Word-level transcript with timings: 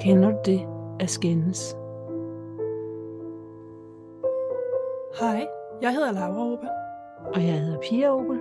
Kender 0.00 0.30
du 0.30 0.38
det 0.44 0.66
at 1.00 1.10
skændes? 1.10 1.76
Hej, 5.20 5.48
jeg 5.82 5.92
hedder 5.94 6.12
Laura 6.12 6.52
Obe, 6.52 6.66
Og 7.34 7.46
jeg 7.46 7.60
hedder 7.60 7.78
Pia 7.80 8.08
Opel. 8.10 8.40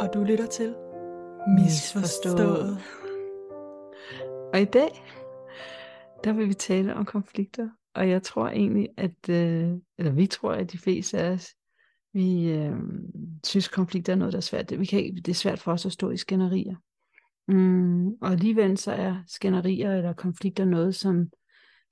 og 0.00 0.14
du 0.14 0.24
lytter 0.24 0.46
til 0.46 0.74
Misforstået. 1.58 2.78
Og 4.52 4.60
i 4.60 4.64
dag, 4.64 5.04
der 6.24 6.32
vil 6.32 6.48
vi 6.48 6.54
tale 6.54 6.94
om 6.94 7.04
konflikter. 7.04 7.68
Og 7.94 8.10
jeg 8.10 8.22
tror 8.22 8.48
egentlig, 8.48 8.88
at, 8.96 9.28
øh, 9.30 9.68
eller 9.98 10.12
vi 10.12 10.26
tror, 10.26 10.52
at 10.52 10.72
de 10.72 10.78
fleste 10.78 11.18
af 11.18 11.32
os, 11.32 11.54
vi 12.12 12.52
øh, 12.52 12.76
synes, 13.46 13.68
konflikter 13.68 14.12
er 14.12 14.16
noget, 14.16 14.32
der 14.32 14.38
er 14.38 14.42
svært. 14.42 14.80
Vi 14.80 14.86
kan 14.86 15.04
ikke, 15.04 15.20
det 15.20 15.28
er 15.28 15.34
svært 15.34 15.58
for 15.58 15.72
os 15.72 15.86
at 15.86 15.92
stå 15.92 16.10
i 16.10 16.16
skænderier. 16.16 16.76
Mm, 17.48 18.08
og 18.08 18.30
alligevel 18.32 18.78
så 18.78 18.92
er 18.92 19.16
skænderier 19.26 19.96
eller 19.96 20.12
konflikter 20.12 20.64
noget, 20.64 20.94
som, 20.94 21.30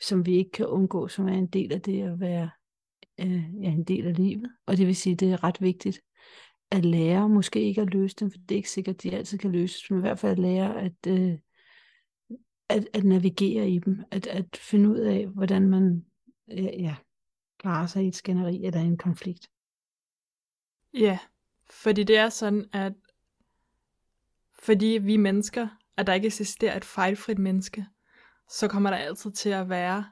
som 0.00 0.26
vi 0.26 0.36
ikke 0.36 0.50
kan 0.50 0.66
undgå, 0.66 1.09
som 1.09 1.28
er 1.28 1.34
en 1.34 1.46
del 1.46 1.73
af 1.73 1.80
det 1.80 2.02
at 2.02 2.20
være 2.20 2.50
øh, 3.20 3.62
ja, 3.62 3.70
en 3.70 3.84
del 3.84 4.06
af 4.06 4.16
livet. 4.16 4.50
Og 4.66 4.76
det 4.76 4.86
vil 4.86 4.96
sige, 4.96 5.12
at 5.12 5.20
det 5.20 5.32
er 5.32 5.45
ret 5.45 5.60
vigtigt 5.60 6.00
at 6.70 6.84
lære, 6.84 7.28
måske 7.28 7.62
ikke 7.62 7.80
at 7.80 7.95
løse 7.95 8.16
dem, 8.20 8.30
for 8.30 8.38
det 8.38 8.50
er 8.50 8.56
ikke 8.56 8.70
sikkert, 8.70 8.95
at 8.95 9.02
de 9.02 9.16
altid 9.16 9.38
kan 9.38 9.52
løses, 9.52 9.90
men 9.90 9.98
i 9.98 10.00
hvert 10.00 10.18
fald 10.18 10.32
at 10.32 10.38
lære 10.38 10.80
at, 10.80 11.06
øh, 11.09 11.38
at, 12.68 12.88
at 12.92 13.04
navigere 13.04 13.70
i 13.70 13.78
dem, 13.78 13.98
at, 14.10 14.26
at 14.26 14.56
finde 14.56 14.88
ud 14.88 14.98
af, 14.98 15.26
hvordan 15.26 15.68
man 15.68 16.04
ja, 16.48 16.70
ja, 16.78 16.95
klarer 17.59 17.87
sig 17.87 18.04
i 18.04 18.09
et 18.09 18.16
skænderi 18.16 18.64
eller 18.64 18.80
i 18.80 18.84
en 18.84 18.96
konflikt. 18.96 19.48
Ja, 20.95 21.19
fordi 21.70 22.02
det 22.02 22.16
er 22.16 22.28
sådan, 22.28 22.69
at 22.73 22.92
fordi 24.59 24.98
vi 25.02 25.16
mennesker, 25.16 25.69
at 25.96 26.06
der 26.06 26.12
ikke 26.12 26.27
eksisterer 26.27 26.77
et 26.77 26.85
fejlfrit 26.85 27.38
menneske, 27.38 27.87
så 28.49 28.68
kommer 28.68 28.90
der 28.90 28.96
altid 28.96 29.30
til 29.30 29.51
at 29.51 29.68
være, 29.68 30.04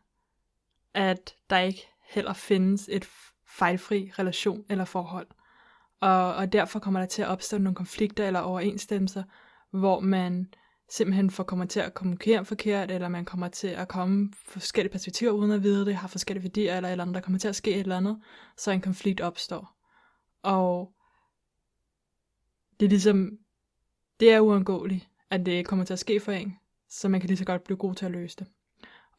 at 0.95 1.35
der 1.51 1.59
ikke 1.59 1.89
heller 2.09 2.33
findes 2.33 2.89
et 2.93 3.09
fejlfri 3.47 4.13
relation 4.19 4.65
eller 4.69 4.85
forhold. 4.85 5.27
Og, 6.01 6.35
og 6.35 6.53
derfor 6.53 6.79
kommer 6.79 7.01
der 7.01 7.07
til 7.07 7.23
at 7.23 7.29
opstå 7.29 7.59
nogle 7.59 7.75
konflikter 7.75 8.27
eller 8.27 8.41
overensstemmelser, 8.41 9.23
hvor 9.71 10.01
man 10.01 10.55
simpelthen 10.89 11.31
får 11.31 11.45
kommer 11.45 11.65
til 11.65 11.81
at 11.81 11.95
kommunikere 11.95 12.45
forkert, 12.45 12.91
eller 12.91 13.09
man 13.09 13.25
kommer 13.25 13.49
til 13.49 13.69
at 13.69 13.89
komme 13.89 14.33
forskellige 14.45 14.93
perspektiver 14.93 15.33
uden 15.33 15.51
at 15.51 15.63
vide 15.63 15.87
det, 15.87 15.95
har 15.95 16.09
forskellige 16.09 16.43
værdier 16.43 16.77
eller 16.77 16.89
et 16.89 16.93
eller 16.93 17.05
andet, 17.05 17.15
der 17.15 17.21
kommer 17.21 17.39
til 17.39 17.49
at 17.49 17.57
ske 17.57 17.71
et 17.71 17.81
eller 17.81 17.97
andet, 17.97 18.23
så 18.57 18.71
en 18.71 18.81
konflikt 18.81 19.21
opstår. 19.21 19.76
Og 20.43 20.93
det 22.81 22.87
er 22.87 22.91
ligesom, 22.91 23.39
det 24.21 24.33
er 24.33 24.41
uundgåeligt, 24.41 25.09
at 25.31 25.47
det 25.47 25.67
kommer 25.67 25.85
til 25.85 25.93
at 25.93 25.99
ske 25.99 26.21
for 26.21 26.33
en, 26.33 26.57
så 26.89 27.09
man 27.09 27.21
kan 27.21 27.29
lige 27.29 27.37
så 27.39 27.45
godt 27.45 27.65
blive 27.65 27.77
god 27.77 27.95
til 27.95 28.07
at 28.07 28.13
løse 28.13 28.37
det. 28.39 28.47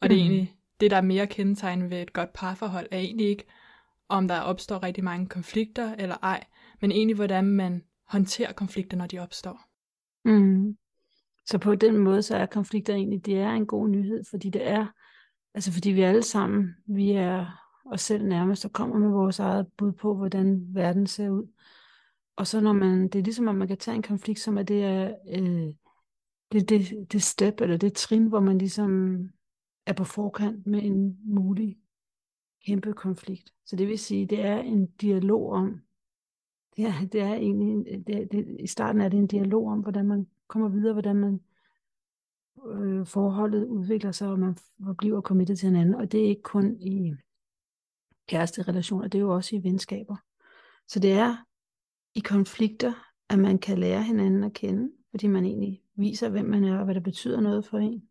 mm. 0.02 0.08
det 0.08 0.10
er 0.10 0.24
Mhm. 0.24 0.30
egentlig, 0.32 0.56
det 0.80 0.90
der 0.90 0.96
er 0.96 1.00
mere 1.00 1.26
kendetegn 1.26 1.90
ved 1.90 2.02
et 2.02 2.12
godt 2.12 2.32
parforhold, 2.32 2.86
er 2.90 2.98
egentlig 2.98 3.28
ikke, 3.28 3.44
om 4.08 4.28
der 4.28 4.40
opstår 4.40 4.82
rigtig 4.82 5.04
mange 5.04 5.26
konflikter 5.26 5.94
eller 5.94 6.16
ej, 6.22 6.44
men 6.80 6.92
egentlig 6.92 7.16
hvordan 7.16 7.44
man 7.44 7.84
håndterer 8.04 8.52
konflikter, 8.52 8.96
når 8.96 9.06
de 9.06 9.18
opstår. 9.18 9.60
Mm. 10.24 10.76
Så 11.46 11.58
på 11.58 11.74
den 11.74 11.96
måde, 11.98 12.22
så 12.22 12.36
er 12.36 12.46
konflikter 12.46 12.94
egentlig, 12.94 13.26
det 13.26 13.38
er 13.38 13.50
en 13.50 13.66
god 13.66 13.88
nyhed, 13.88 14.24
fordi 14.30 14.50
det 14.50 14.68
er, 14.68 14.86
altså 15.54 15.72
fordi 15.72 15.90
vi 15.90 16.02
alle 16.02 16.22
sammen, 16.22 16.74
vi 16.86 17.10
er 17.10 17.67
os 17.92 18.00
selv 18.00 18.24
nærmest 18.24 18.64
og 18.64 18.72
kommer 18.72 18.98
med 18.98 19.08
vores 19.08 19.38
eget 19.38 19.66
bud 19.76 19.92
på, 19.92 20.14
hvordan 20.14 20.74
verden 20.74 21.06
ser 21.06 21.30
ud. 21.30 21.46
Og 22.36 22.46
så 22.46 22.60
når 22.60 22.72
man, 22.72 23.02
det 23.08 23.14
er 23.18 23.22
ligesom, 23.22 23.48
at 23.48 23.54
man 23.54 23.68
kan 23.68 23.78
tage 23.78 23.94
en 23.94 24.02
konflikt, 24.02 24.40
som 24.40 24.58
er 24.58 24.62
det, 24.62 24.84
er, 24.84 25.14
øh, 25.28 25.74
det, 26.52 26.68
det, 26.68 27.12
det 27.12 27.22
step, 27.22 27.60
eller 27.60 27.76
det 27.76 27.92
trin, 27.94 28.26
hvor 28.26 28.40
man 28.40 28.58
ligesom 28.58 29.20
er 29.86 29.92
på 29.92 30.04
forkant 30.04 30.66
med 30.66 30.82
en 30.82 31.18
mulig 31.24 31.78
kæmpe 32.66 32.92
konflikt. 32.92 33.52
Så 33.66 33.76
det 33.76 33.88
vil 33.88 33.98
sige, 33.98 34.26
det 34.26 34.40
er 34.44 34.58
en 34.58 34.86
dialog 34.86 35.52
om, 35.52 35.80
det 36.76 36.84
er, 36.84 36.92
det 37.12 37.20
er 37.20 37.34
egentlig, 37.34 37.68
en- 37.68 38.02
det, 38.02 38.32
det, 38.32 38.56
i 38.60 38.66
starten 38.66 39.00
er 39.00 39.08
det 39.08 39.18
en 39.18 39.26
dialog 39.26 39.68
om, 39.68 39.80
hvordan 39.80 40.06
man 40.06 40.26
kommer 40.48 40.68
videre, 40.68 40.92
hvordan 40.92 41.16
man 41.16 41.40
øh, 42.66 43.06
forholdet 43.06 43.64
udvikler 43.64 44.12
sig, 44.12 44.28
og 44.28 44.38
man 44.38 44.56
bliver 44.98 45.20
committed 45.20 45.56
til 45.56 45.68
hinanden. 45.68 45.94
Og 45.94 46.12
det 46.12 46.20
er 46.24 46.28
ikke 46.28 46.42
kun 46.42 46.76
i 46.80 47.14
kæresterelationer, 48.28 49.08
det 49.08 49.18
er 49.18 49.22
jo 49.22 49.34
også 49.34 49.56
i 49.56 49.62
venskaber. 49.62 50.16
Så 50.88 51.00
det 51.00 51.12
er 51.12 51.36
i 52.14 52.20
konflikter, 52.20 52.92
at 53.28 53.38
man 53.38 53.58
kan 53.58 53.78
lære 53.78 54.02
hinanden 54.02 54.44
at 54.44 54.52
kende, 54.52 54.90
fordi 55.10 55.26
man 55.26 55.44
egentlig 55.44 55.82
viser, 55.96 56.28
hvem 56.28 56.44
man 56.44 56.64
er, 56.64 56.78
og 56.78 56.84
hvad 56.84 56.94
der 56.94 57.00
betyder 57.00 57.40
noget 57.40 57.64
for 57.66 57.78
en. 57.78 58.02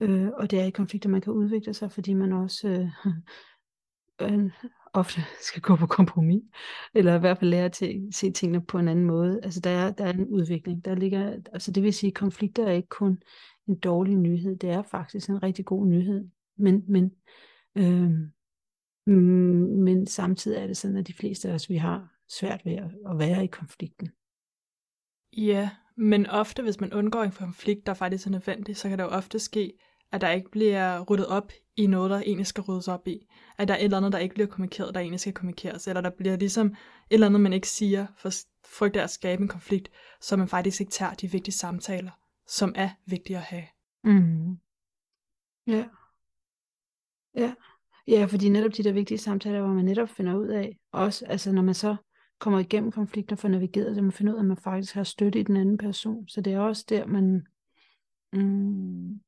Øh, 0.00 0.28
og 0.36 0.50
det 0.50 0.60
er 0.60 0.64
i 0.64 0.70
konflikter, 0.70 1.08
man 1.08 1.20
kan 1.20 1.32
udvikle 1.32 1.74
sig, 1.74 1.92
fordi 1.92 2.14
man 2.14 2.32
også 2.32 2.68
øh, 2.68 2.88
øh, 4.22 4.50
ofte 4.92 5.20
skal 5.48 5.62
gå 5.62 5.76
på 5.76 5.86
kompromis, 5.86 6.42
eller 6.94 7.14
i 7.14 7.18
hvert 7.18 7.38
fald 7.38 7.50
lære 7.50 7.68
til 7.68 7.86
at 7.86 8.14
se 8.14 8.30
tingene 8.30 8.64
på 8.64 8.78
en 8.78 8.88
anden 8.88 9.04
måde. 9.04 9.40
Altså 9.42 9.60
der 9.60 9.70
er, 9.70 9.90
der 9.90 10.04
er 10.04 10.12
en 10.12 10.28
udvikling. 10.28 10.84
Der 10.84 10.94
ligger, 10.94 11.36
altså 11.52 11.72
det 11.72 11.82
vil 11.82 11.92
sige, 11.92 12.08
at 12.08 12.14
konflikter 12.14 12.66
er 12.66 12.72
ikke 12.72 12.88
kun 12.88 13.22
en 13.68 13.78
dårlig 13.78 14.16
nyhed, 14.16 14.56
det 14.56 14.70
er 14.70 14.82
faktisk 14.82 15.28
en 15.28 15.42
rigtig 15.42 15.64
god 15.64 15.86
nyhed. 15.86 16.28
Men, 16.56 16.84
men, 16.88 17.12
øh, 17.74 18.10
men 19.06 20.06
samtidig 20.06 20.58
er 20.58 20.66
det 20.66 20.76
sådan, 20.76 20.96
at 20.96 21.06
de 21.06 21.12
fleste 21.12 21.48
af 21.48 21.54
os, 21.54 21.68
vi 21.68 21.76
har 21.76 22.08
svært 22.28 22.64
ved 22.64 22.72
at, 22.72 23.18
være 23.18 23.44
i 23.44 23.46
konflikten. 23.46 24.10
Ja, 25.36 25.70
men 25.96 26.26
ofte, 26.26 26.62
hvis 26.62 26.80
man 26.80 26.92
undgår 26.92 27.22
en 27.22 27.32
konflikt, 27.32 27.86
der 27.86 27.94
faktisk 27.94 28.26
er 28.26 28.30
nødvendig, 28.30 28.76
så 28.76 28.88
kan 28.88 28.98
det 28.98 29.04
jo 29.04 29.08
ofte 29.08 29.38
ske, 29.38 29.72
at 30.12 30.20
der 30.20 30.30
ikke 30.30 30.50
bliver 30.50 31.00
ryddet 31.10 31.26
op 31.26 31.52
i 31.76 31.86
noget, 31.86 32.10
der 32.10 32.18
egentlig 32.18 32.46
skal 32.46 32.62
ryddes 32.62 32.88
op 32.88 33.08
i. 33.08 33.26
At 33.58 33.68
der 33.68 33.74
er 33.74 33.78
et 33.78 33.84
eller 33.84 33.96
andet, 33.96 34.12
der 34.12 34.18
ikke 34.18 34.34
bliver 34.34 34.48
kommunikeret, 34.48 34.94
der 34.94 35.00
egentlig 35.00 35.20
skal 35.20 35.32
kommunikeres. 35.32 35.88
Eller 35.88 36.00
der 36.00 36.10
bliver 36.10 36.36
ligesom 36.36 36.66
et 36.66 36.76
eller 37.10 37.26
andet, 37.26 37.40
man 37.40 37.52
ikke 37.52 37.68
siger, 37.68 38.06
for 38.16 38.30
frygt 38.64 38.96
at 38.96 39.10
skabe 39.10 39.42
en 39.42 39.48
konflikt, 39.48 39.88
så 40.20 40.36
man 40.36 40.48
faktisk 40.48 40.80
ikke 40.80 40.92
tager 40.92 41.14
de 41.14 41.30
vigtige 41.30 41.54
samtaler, 41.54 42.10
som 42.46 42.72
er 42.76 42.90
vigtige 43.06 43.36
at 43.36 43.42
have. 43.42 43.64
Mm. 44.04 44.58
Ja. 45.66 45.84
Ja. 47.34 47.54
Ja, 48.08 48.24
fordi 48.24 48.48
netop 48.48 48.76
de 48.76 48.84
der 48.84 48.92
vigtige 48.92 49.18
samtaler, 49.18 49.60
hvor 49.60 49.74
man 49.74 49.84
netop 49.84 50.08
finder 50.08 50.34
ud 50.34 50.48
af, 50.48 50.78
også 50.92 51.26
altså 51.26 51.52
når 51.52 51.62
man 51.62 51.74
så 51.74 51.96
kommer 52.38 52.58
igennem 52.58 52.92
konflikter, 52.92 53.36
for 53.36 53.48
navigeret 53.48 53.96
det, 53.96 54.02
man 54.04 54.12
finder 54.12 54.32
ud 54.32 54.38
af, 54.38 54.42
at 54.42 54.46
man 54.46 54.56
faktisk 54.56 54.94
har 54.94 55.04
støtte 55.04 55.40
i 55.40 55.42
den 55.42 55.56
anden 55.56 55.78
person. 55.78 56.28
Så 56.28 56.40
det 56.40 56.52
er 56.52 56.60
også 56.60 56.84
der, 56.88 57.06
man, 57.06 57.46
mm, 58.32 59.20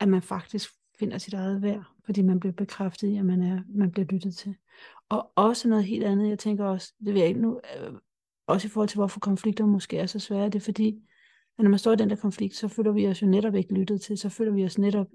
at 0.00 0.08
man 0.08 0.22
faktisk 0.22 0.70
finder 0.98 1.18
sit 1.18 1.34
eget 1.34 1.62
værd, 1.62 1.84
fordi 2.04 2.22
man 2.22 2.40
bliver 2.40 2.52
bekræftet 2.52 3.08
i, 3.08 3.16
at 3.16 3.24
man, 3.24 3.42
er, 3.42 3.62
man 3.68 3.90
bliver 3.90 4.06
lyttet 4.06 4.34
til. 4.34 4.56
Og 5.08 5.32
også 5.36 5.68
noget 5.68 5.84
helt 5.84 6.04
andet, 6.04 6.28
jeg 6.28 6.38
tænker 6.38 6.64
også, 6.64 6.92
det 7.04 7.14
vil 7.14 7.20
jeg 7.20 7.28
ikke 7.28 7.40
nu, 7.40 7.60
øh, 7.76 7.92
også 8.46 8.66
i 8.66 8.70
forhold 8.70 8.88
til, 8.88 8.98
hvorfor 8.98 9.20
konflikter 9.20 9.66
måske 9.66 9.98
er 9.98 10.06
så 10.06 10.18
svære, 10.18 10.44
det 10.44 10.54
er 10.54 10.60
fordi, 10.60 11.02
at 11.58 11.62
når 11.62 11.70
man 11.70 11.78
står 11.78 11.92
i 11.92 11.96
den 11.96 12.10
der 12.10 12.16
konflikt, 12.16 12.54
så 12.54 12.68
føler 12.68 12.92
vi 12.92 13.08
os 13.08 13.22
jo 13.22 13.26
netop 13.26 13.54
ikke 13.54 13.74
lyttet 13.74 14.00
til, 14.00 14.18
så 14.18 14.28
føler 14.28 14.52
vi 14.52 14.64
os 14.64 14.78
netop 14.78 15.06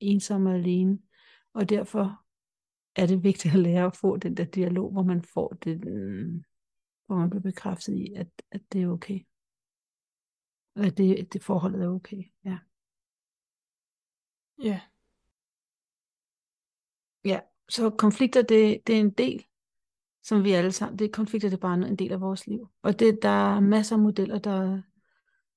ensomme 0.00 0.50
og 0.50 0.56
alene. 0.56 0.98
Og 1.54 1.68
derfor 1.68 2.25
er 2.96 3.06
det 3.06 3.24
vigtigt 3.24 3.54
at 3.54 3.60
lære 3.60 3.86
at 3.86 3.96
få 3.96 4.16
den 4.16 4.36
der 4.36 4.44
dialog, 4.44 4.92
hvor 4.92 5.02
man 5.02 5.22
får 5.22 5.48
det, 5.48 5.78
hvor 7.06 7.16
man 7.16 7.30
bliver 7.30 7.42
bekræftet 7.42 7.94
i, 7.94 8.12
at, 8.14 8.28
at 8.50 8.72
det 8.72 8.82
er 8.82 8.88
okay. 8.88 9.20
At 10.76 10.98
det, 10.98 11.32
det 11.32 11.42
forholdet 11.42 11.82
er 11.82 11.88
okay. 11.88 12.24
Ja. 12.44 12.58
Ja, 14.62 14.80
ja. 17.24 17.40
Så 17.68 17.90
konflikter, 17.90 18.42
det, 18.42 18.86
det 18.86 18.96
er 18.96 19.00
en 19.00 19.10
del, 19.10 19.46
som 20.22 20.44
vi 20.44 20.52
alle 20.52 20.72
sammen, 20.72 20.98
det 20.98 21.12
konflikter, 21.12 21.48
det 21.48 21.56
er 21.56 21.60
bare 21.60 21.88
en 21.88 21.96
del 21.96 22.12
af 22.12 22.20
vores 22.20 22.46
liv. 22.46 22.68
Og 22.82 22.98
det, 22.98 23.18
der 23.22 23.56
er 23.56 23.60
masser 23.60 23.96
af 23.96 24.02
modeller, 24.02 24.38
der, 24.38 24.82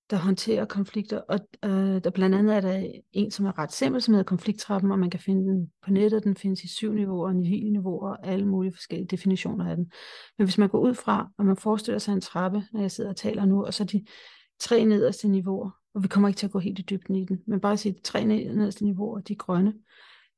der 0.10 0.18
håndterer 0.18 0.66
konflikter, 0.66 1.18
og 1.18 1.40
øh, 1.66 2.04
der 2.04 2.10
blandt 2.10 2.36
andet 2.36 2.56
er 2.56 2.62
der 2.62 2.92
en, 3.12 3.32
som 3.32 3.46
er 3.46 3.60
ret 3.60 3.72
simpel, 3.72 4.02
som 4.02 4.14
hedder 4.14 4.24
konflikttrappen, 4.26 4.92
og 4.92 5.00
man 5.00 5.10
kan 5.10 5.20
finde 5.20 5.52
den 5.52 5.72
på 5.84 5.92
nettet, 5.92 6.24
den 6.24 6.36
findes 6.36 6.64
i 6.64 6.68
syv 6.68 6.94
niveauer, 6.94 7.32
ni 7.32 7.70
niveauer, 7.70 8.10
og 8.10 8.28
alle 8.28 8.48
mulige 8.48 8.74
forskellige 8.74 9.08
definitioner 9.08 9.70
af 9.70 9.76
den. 9.76 9.92
Men 10.38 10.48
hvis 10.48 10.58
man 10.58 10.70
går 10.70 10.80
ud 10.80 10.94
fra, 10.94 11.30
og 11.38 11.46
man 11.46 11.58
forestiller 11.58 12.00
sig 12.00 12.14
en 12.14 12.22
trappe, 12.22 12.64
når 12.74 12.82
jeg 12.82 12.92
sidder 12.92 13.10
og 13.10 13.16
taler 13.16 13.46
nu, 13.46 13.66
og 13.66 13.74
så 13.74 13.84
de 13.84 14.06
tre 14.60 14.86
nederste 14.86 15.28
niveauer, 15.28 15.70
og 15.96 16.04
vi 16.04 16.08
kommer 16.08 16.28
ikke 16.28 16.38
til 16.38 16.46
at 16.46 16.52
gå 16.52 16.60
helt 16.60 16.80
i 16.80 16.86
dybden 16.90 17.16
i 17.16 17.26
den, 17.26 17.40
men 17.48 17.60
bare 17.60 17.74
at 17.74 17.80
sige, 17.80 17.94
de 17.94 18.02
tre 18.02 18.26
nederste 18.26 18.86
niveauer, 18.86 19.20
de 19.20 19.34
er 19.34 19.38
grønne, 19.38 19.74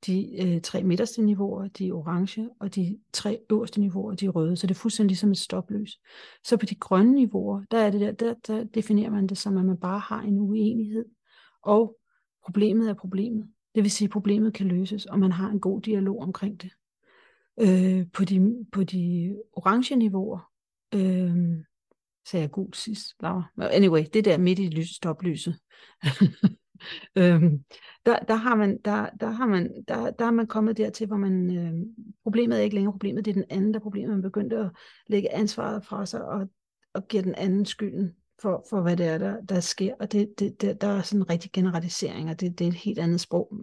de 0.06 0.42
øh, 0.42 0.62
tre 0.62 0.84
midterste 0.84 1.22
niveauer, 1.22 1.68
de 1.68 1.88
er 1.88 1.94
orange, 1.94 2.50
og 2.60 2.76
de 2.76 3.00
tre 3.14 3.40
øverste 3.52 3.80
niveauer, 3.80 4.16
de 4.16 4.26
er 4.26 4.30
røde. 4.30 4.58
Så 4.58 4.68
det 4.68 4.76
er 4.76 4.80
fuldstændig 4.80 5.10
ligesom 5.10 5.32
et 5.32 5.38
stopløs. 5.38 6.00
Så 6.44 6.58
på 6.58 6.66
de 6.66 6.76
grønne 6.76 7.14
niveauer, 7.14 7.64
der, 7.72 7.78
er 7.78 7.92
det 7.92 8.02
der, 8.02 8.12
der, 8.12 8.34
der 8.48 8.64
definerer 8.64 9.10
man 9.10 9.28
det 9.28 9.38
som, 9.38 9.58
at 9.58 9.66
man 9.66 9.78
bare 9.78 10.00
har 10.00 10.22
en 10.22 10.40
uenighed, 10.40 11.06
og 11.64 11.98
problemet 12.44 12.90
er 12.90 12.94
problemet. 12.94 13.48
Det 13.76 13.84
vil 13.84 13.92
sige, 13.92 14.06
at 14.06 14.12
problemet 14.12 14.54
kan 14.54 14.68
løses, 14.68 15.06
og 15.06 15.20
man 15.20 15.32
har 15.32 15.50
en 15.50 15.60
god 15.60 15.82
dialog 15.82 16.22
omkring 16.22 16.62
det. 16.62 16.72
Øh, 17.60 18.06
på, 18.14 18.26
de, 18.26 18.66
på 18.72 18.84
de 18.84 19.36
orange 19.54 19.96
niveauer, 19.96 20.52
øh, 20.94 21.36
sagde 22.28 22.42
jeg 22.42 22.52
gul 22.52 22.74
sidst, 22.74 23.14
Laura. 23.20 23.44
Anyway, 23.58 24.04
det 24.14 24.26
der 24.26 24.38
midt 24.38 24.60
i 24.60 24.68
lys, 24.68 24.90
stoplyset. 24.90 25.60
øhm, 27.16 27.64
der, 28.06 28.20
der, 28.20 28.36
har 28.36 28.56
man, 28.56 28.78
der, 28.86 29.10
der, 29.20 29.30
har 29.30 29.46
man, 29.46 29.84
der, 29.88 30.12
der 30.12 30.26
er 30.26 30.32
man 30.32 30.48
kommet 30.48 30.78
dertil, 30.78 31.08
hvor 31.08 31.18
man, 31.18 31.58
øh, 31.58 31.74
problemet 32.24 32.58
er 32.58 32.64
ikke 32.64 32.76
længere 32.76 32.94
problemet, 32.94 33.26
det 33.26 33.32
er 33.32 33.36
den 33.36 33.46
anden, 33.50 33.74
der 33.74 33.80
er 33.80 33.84
problemet. 33.84 34.10
Man 34.10 34.22
begyndte 34.22 34.58
at 34.58 34.72
lægge 35.08 35.34
ansvaret 35.34 35.86
fra 35.86 36.06
sig 36.06 36.26
og, 36.26 36.50
og 36.94 37.08
giver 37.08 37.24
den 37.24 37.36
anden 37.36 37.66
skylden 37.66 38.16
for, 38.42 38.66
for 38.70 38.82
hvad 38.82 38.98
det 38.98 39.06
er, 39.06 39.18
der, 39.18 39.42
der 39.42 39.60
sker. 39.60 39.96
Og 40.00 40.12
det, 40.12 40.34
det, 40.40 40.62
det, 40.62 40.82
der 40.82 40.88
er 40.88 41.02
sådan 41.02 41.22
en 41.22 41.30
rigtig 41.30 41.52
generalisering, 41.52 42.30
og 42.30 42.40
det, 42.40 42.60
det 42.60 42.66
er 42.66 42.70
et 42.70 42.76
helt 42.76 43.00
andet 43.00 43.22
sprog. 43.22 43.58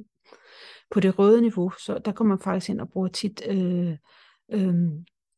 På 0.91 1.01
det 1.01 1.19
røde 1.19 1.41
niveau, 1.41 1.71
så 1.71 1.99
der 2.05 2.13
kommer 2.13 2.35
man 2.35 2.43
faktisk 2.43 2.71
ind 2.71 2.81
og 2.81 2.89
bruger 2.89 3.09
tit 3.09 3.43
øh, 3.49 3.97
øh, 4.53 4.75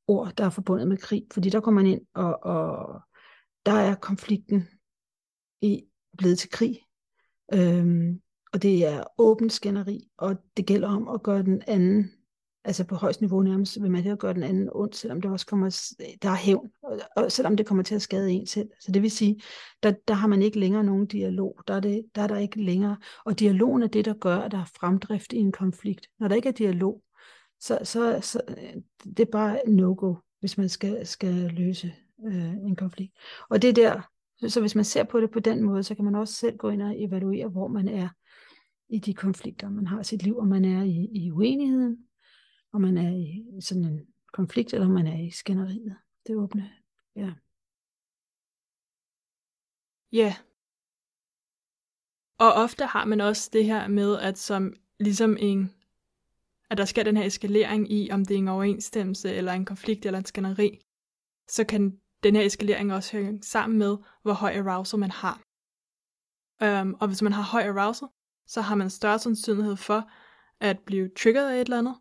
ord, 0.07 0.33
der 0.39 0.45
er 0.45 0.51
forbundet 0.51 0.89
med 0.89 0.97
krig, 0.97 1.27
fordi 1.33 1.51
der 1.51 1.61
kommer 1.61 1.83
man 1.83 1.93
ind, 1.93 2.01
og, 2.15 2.43
og 2.43 3.01
der 3.67 3.73
er 3.73 3.95
konflikten 3.95 4.69
i 5.63 5.83
blevet 6.19 6.39
til 6.39 6.51
krig. 6.51 6.79
Øhm, 7.55 8.21
og 8.53 8.63
det 8.63 8.87
er 8.87 9.05
åbent 9.19 9.53
skænderi, 9.53 10.09
og 10.19 10.37
det 10.57 10.67
gælder 10.67 10.89
om 10.89 11.09
at 11.09 11.23
gøre 11.23 11.43
den 11.43 11.63
anden, 11.67 12.11
altså 12.65 12.85
på 12.85 12.95
højst 12.95 13.21
niveau 13.21 13.43
nærmest, 13.43 13.83
vil 13.83 13.91
man 13.91 14.07
at 14.07 14.19
gøre 14.19 14.35
den 14.35 14.43
anden 14.43 14.69
ondt, 14.73 14.97
selvom 14.97 15.21
det 15.21 15.31
også 15.31 15.47
kommer, 15.47 15.93
der 16.23 16.31
er 16.31 16.37
hævn, 16.37 16.71
og, 16.83 17.01
og 17.17 17.33
selvom 17.33 17.57
det 17.57 17.67
kommer 17.67 17.83
til 17.83 17.95
at 17.95 18.03
skade 18.03 18.33
en 18.33 18.47
selv. 18.47 18.69
Så 18.81 18.93
det 18.93 19.03
vil 19.03 19.11
sige, 19.11 19.41
der, 19.83 19.93
der 20.09 20.15
har 20.15 20.29
man 20.29 20.43
ikke 20.43 20.59
længere 20.59 20.85
nogen 20.85 21.07
dialog, 21.07 21.61
der 21.69 21.75
er, 21.75 21.81
det, 21.81 22.05
der 22.15 22.23
er 22.23 22.27
der 22.27 22.39
ikke 22.39 22.63
længere, 22.63 22.97
og 23.25 23.39
dialogen 23.39 23.83
er 23.83 23.87
det, 23.87 24.05
der 24.05 24.15
gør, 24.15 24.37
at 24.37 24.51
der 24.51 24.59
er 24.59 24.71
fremdrift 24.81 25.33
i 25.33 25.37
en 25.37 25.53
konflikt. 25.53 26.07
Når 26.21 26.29
der 26.29 26.37
ikke 26.37 26.49
er 26.49 26.53
dialog, 26.53 27.03
så, 27.61 27.79
så, 27.85 28.19
så 28.23 28.41
det 29.05 29.21
er 29.21 29.31
bare 29.33 29.59
no-go, 29.67 30.15
hvis 30.41 30.59
man 30.59 30.69
skal, 30.69 31.07
skal 31.07 31.35
løse 31.35 31.93
øh, 32.27 32.53
en 32.53 32.77
konflikt. 32.77 33.13
Og 33.49 33.63
det 33.63 33.71
er 33.71 33.75
der, 33.75 34.01
så, 34.49 34.61
hvis 34.61 34.75
man 34.75 34.85
ser 34.85 35.05
på 35.05 35.21
det 35.21 35.31
på 35.31 35.41
den 35.41 35.63
måde, 35.63 35.83
så 35.83 35.95
kan 35.95 36.05
man 36.05 36.15
også 36.15 36.35
selv 36.35 36.57
gå 36.57 36.69
ind 36.69 36.83
og 36.83 37.03
evaluere, 37.03 37.49
hvor 37.49 37.69
man 37.69 37.89
er 37.89 38.09
i 38.89 38.99
de 38.99 39.15
konflikter, 39.15 39.69
man 39.69 39.87
har 39.87 40.01
i 40.01 40.05
sit 40.05 40.23
liv, 40.23 40.39
om 40.39 40.49
man 40.49 40.65
er 40.65 40.83
i, 40.83 41.09
i 41.13 41.31
uenigheden, 41.31 42.09
om 42.73 42.81
man 42.81 42.97
er 42.97 43.17
i 43.17 43.61
sådan 43.61 43.85
en 43.85 44.07
konflikt, 44.33 44.75
eller 44.75 44.87
om 44.87 44.93
man 44.93 45.07
er 45.07 45.27
i 45.27 45.31
skænderiet. 45.31 45.97
Det 46.27 46.37
åbne, 46.37 46.71
ja. 47.17 47.33
Ja. 50.13 50.19
Yeah. 50.19 50.35
Og 52.39 52.53
ofte 52.53 52.85
har 52.87 53.05
man 53.05 53.21
også 53.21 53.51
det 53.53 53.65
her 53.65 53.89
med, 53.89 54.19
at 54.19 54.39
som 54.39 54.75
ligesom 55.01 55.37
en, 55.41 55.75
at 56.71 56.79
der 56.79 56.85
sker 56.85 57.03
den 57.03 57.17
her 57.17 57.25
eskalering 57.25 57.93
i, 57.93 58.11
om 58.11 58.25
det 58.25 58.35
er 58.35 58.39
en 58.39 58.49
overensstemmelse, 58.49 59.35
eller 59.35 59.53
en 59.53 59.65
konflikt, 59.65 60.07
eller 60.07 60.19
en 60.19 60.25
skænderi, 60.25 60.81
så 61.49 61.65
kan 61.65 62.00
den 62.23 62.37
her 62.37 62.43
eskalering 62.43 62.93
også 62.93 63.17
hænge 63.17 63.43
sammen 63.43 63.79
med, 63.79 63.97
hvor 64.23 64.33
høj 64.33 64.57
arousal 64.57 65.01
man 65.01 65.11
har. 65.11 65.41
Um, 66.83 66.97
og 67.01 67.07
hvis 67.07 67.23
man 67.23 67.33
har 67.33 67.43
høj 67.43 67.63
arousal, 67.63 68.09
så 68.47 68.61
har 68.61 68.75
man 68.75 68.91
større 68.91 69.19
sandsynlighed 69.19 69.77
for 69.77 70.11
at 70.61 70.79
blive 70.79 71.11
triggeret 71.19 71.51
af 71.51 71.55
et 71.55 71.61
eller 71.61 71.79
andet, 71.79 71.97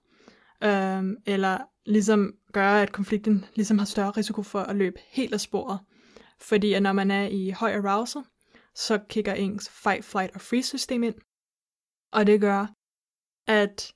um, 0.99 1.17
eller 1.25 1.57
ligesom 1.85 2.33
gøre, 2.53 2.81
at 2.81 2.91
konflikten 2.91 3.45
ligesom 3.55 3.77
har 3.77 3.85
større 3.85 4.11
risiko 4.11 4.43
for 4.43 4.59
at 4.59 4.75
løbe 4.75 4.99
helt 5.07 5.33
af 5.33 5.39
sporet. 5.39 5.79
Fordi 6.39 6.73
at 6.73 6.83
når 6.83 6.93
man 6.93 7.11
er 7.11 7.27
i 7.27 7.49
høj 7.49 7.73
arousal, 7.73 8.21
så 8.75 8.99
kigger 9.09 9.33
ens 9.33 9.69
fight, 9.69 10.05
flight 10.05 10.35
og 10.35 10.41
freeze 10.41 10.67
system 10.67 11.03
ind, 11.03 11.15
og 12.11 12.27
det 12.27 12.41
gør, 12.41 12.67
at 13.47 13.93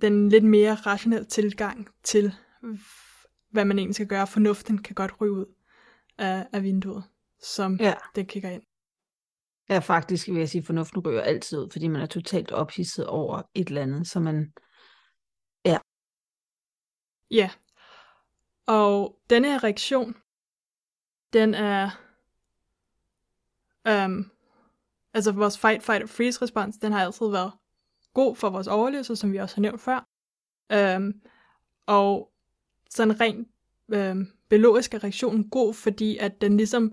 den 0.00 0.28
lidt 0.28 0.44
mere 0.44 0.74
rationelle 0.74 1.26
tilgang 1.26 1.88
til, 2.02 2.34
hvad 3.50 3.64
man 3.64 3.78
egentlig 3.78 3.94
skal 3.94 4.06
gøre, 4.06 4.26
fornuften 4.26 4.78
kan 4.78 4.94
godt 4.94 5.20
ryge 5.20 5.32
ud 5.32 5.46
af, 6.18 6.46
af 6.52 6.62
vinduet, 6.62 7.04
som 7.42 7.76
ja. 7.76 7.94
det 8.14 8.28
kigger 8.28 8.50
ind. 8.50 8.62
Ja, 9.68 9.78
faktisk 9.78 10.28
vil 10.28 10.36
jeg 10.36 10.48
sige, 10.48 10.60
at 10.60 10.66
fornuften 10.66 11.06
ryger 11.06 11.22
altid 11.22 11.58
ud, 11.58 11.70
fordi 11.70 11.88
man 11.88 12.02
er 12.02 12.06
totalt 12.06 12.52
ophidset 12.52 13.06
over 13.06 13.42
et 13.54 13.68
eller 13.68 13.82
andet, 13.82 14.08
så 14.08 14.20
man, 14.20 14.52
ja. 15.64 15.78
Ja, 17.30 17.50
og 18.66 19.18
denne 19.30 19.48
her 19.48 19.64
reaktion, 19.64 20.16
den 21.32 21.54
er, 21.54 21.90
um, 23.88 24.30
altså 25.14 25.32
vores 25.32 25.58
fight, 25.58 25.82
fight 25.82 26.02
og 26.02 26.08
freeze 26.08 26.42
respons, 26.42 26.76
den 26.76 26.92
har 26.92 27.04
altid 27.04 27.30
været 27.30 27.52
god 28.14 28.36
for 28.36 28.50
vores 28.50 28.66
overlevelse, 28.66 29.16
som 29.16 29.32
vi 29.32 29.36
også 29.36 29.56
har 29.56 29.60
nævnt 29.60 29.80
før. 29.80 30.08
Um, 30.96 31.12
og 31.86 32.32
sådan 32.90 33.20
rent 33.20 33.48
um, 33.88 34.35
biologisk 34.48 34.94
er 34.94 35.04
reaktionen 35.04 35.50
god, 35.50 35.74
fordi 35.74 36.16
at 36.16 36.40
den 36.40 36.56
ligesom, 36.56 36.92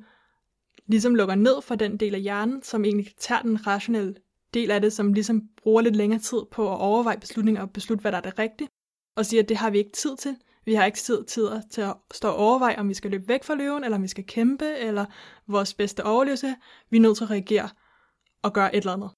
ligesom 0.88 1.15
lukker 1.15 1.35
ned 1.35 1.61
for 1.61 1.75
den 1.75 1.97
del 1.97 2.15
af 2.15 2.21
hjernen, 2.21 2.63
som 2.63 2.85
egentlig 2.85 3.13
tager 3.17 3.41
den 3.41 3.67
rationelle 3.67 4.15
del 4.53 4.71
af 4.71 4.81
det, 4.81 4.94
som 4.94 5.13
ligesom 5.13 5.41
bruger 5.63 5.81
lidt 5.81 5.95
længere 5.95 6.19
tid 6.19 6.39
på 6.51 6.71
at 6.71 6.79
overveje 6.79 7.19
beslutninger 7.19 7.61
og 7.61 7.71
beslutte, 7.71 8.01
hvad 8.01 8.11
der 8.11 8.17
er 8.17 8.21
det 8.21 8.39
rigtige, 8.39 8.69
og 9.15 9.25
siger, 9.25 9.44
at 9.44 9.50
det 9.50 9.57
har 9.57 9.69
vi 9.69 9.77
ikke 9.77 9.91
tid 9.91 10.17
til. 10.17 10.35
Vi 10.65 10.73
har 10.73 10.85
ikke 10.85 10.97
tid, 10.97 11.23
tid 11.23 11.47
til 11.71 11.81
at 11.81 11.95
stå 12.13 12.27
og 12.27 12.35
overveje, 12.35 12.79
om 12.79 12.89
vi 12.89 12.94
skal 12.94 13.11
løbe 13.11 13.27
væk 13.27 13.44
fra 13.44 13.55
løven, 13.55 13.83
eller 13.83 13.97
om 13.97 14.03
vi 14.03 14.07
skal 14.07 14.25
kæmpe, 14.25 14.65
eller 14.65 15.05
vores 15.47 15.73
bedste 15.73 16.05
overlevelse. 16.05 16.55
Vi 16.89 16.97
er 16.97 17.01
nødt 17.01 17.17
til 17.17 17.23
at 17.23 17.29
reagere 17.29 17.69
og 18.41 18.53
gøre 18.53 18.75
et 18.75 18.81
eller 18.81 18.94
andet. 18.94 19.09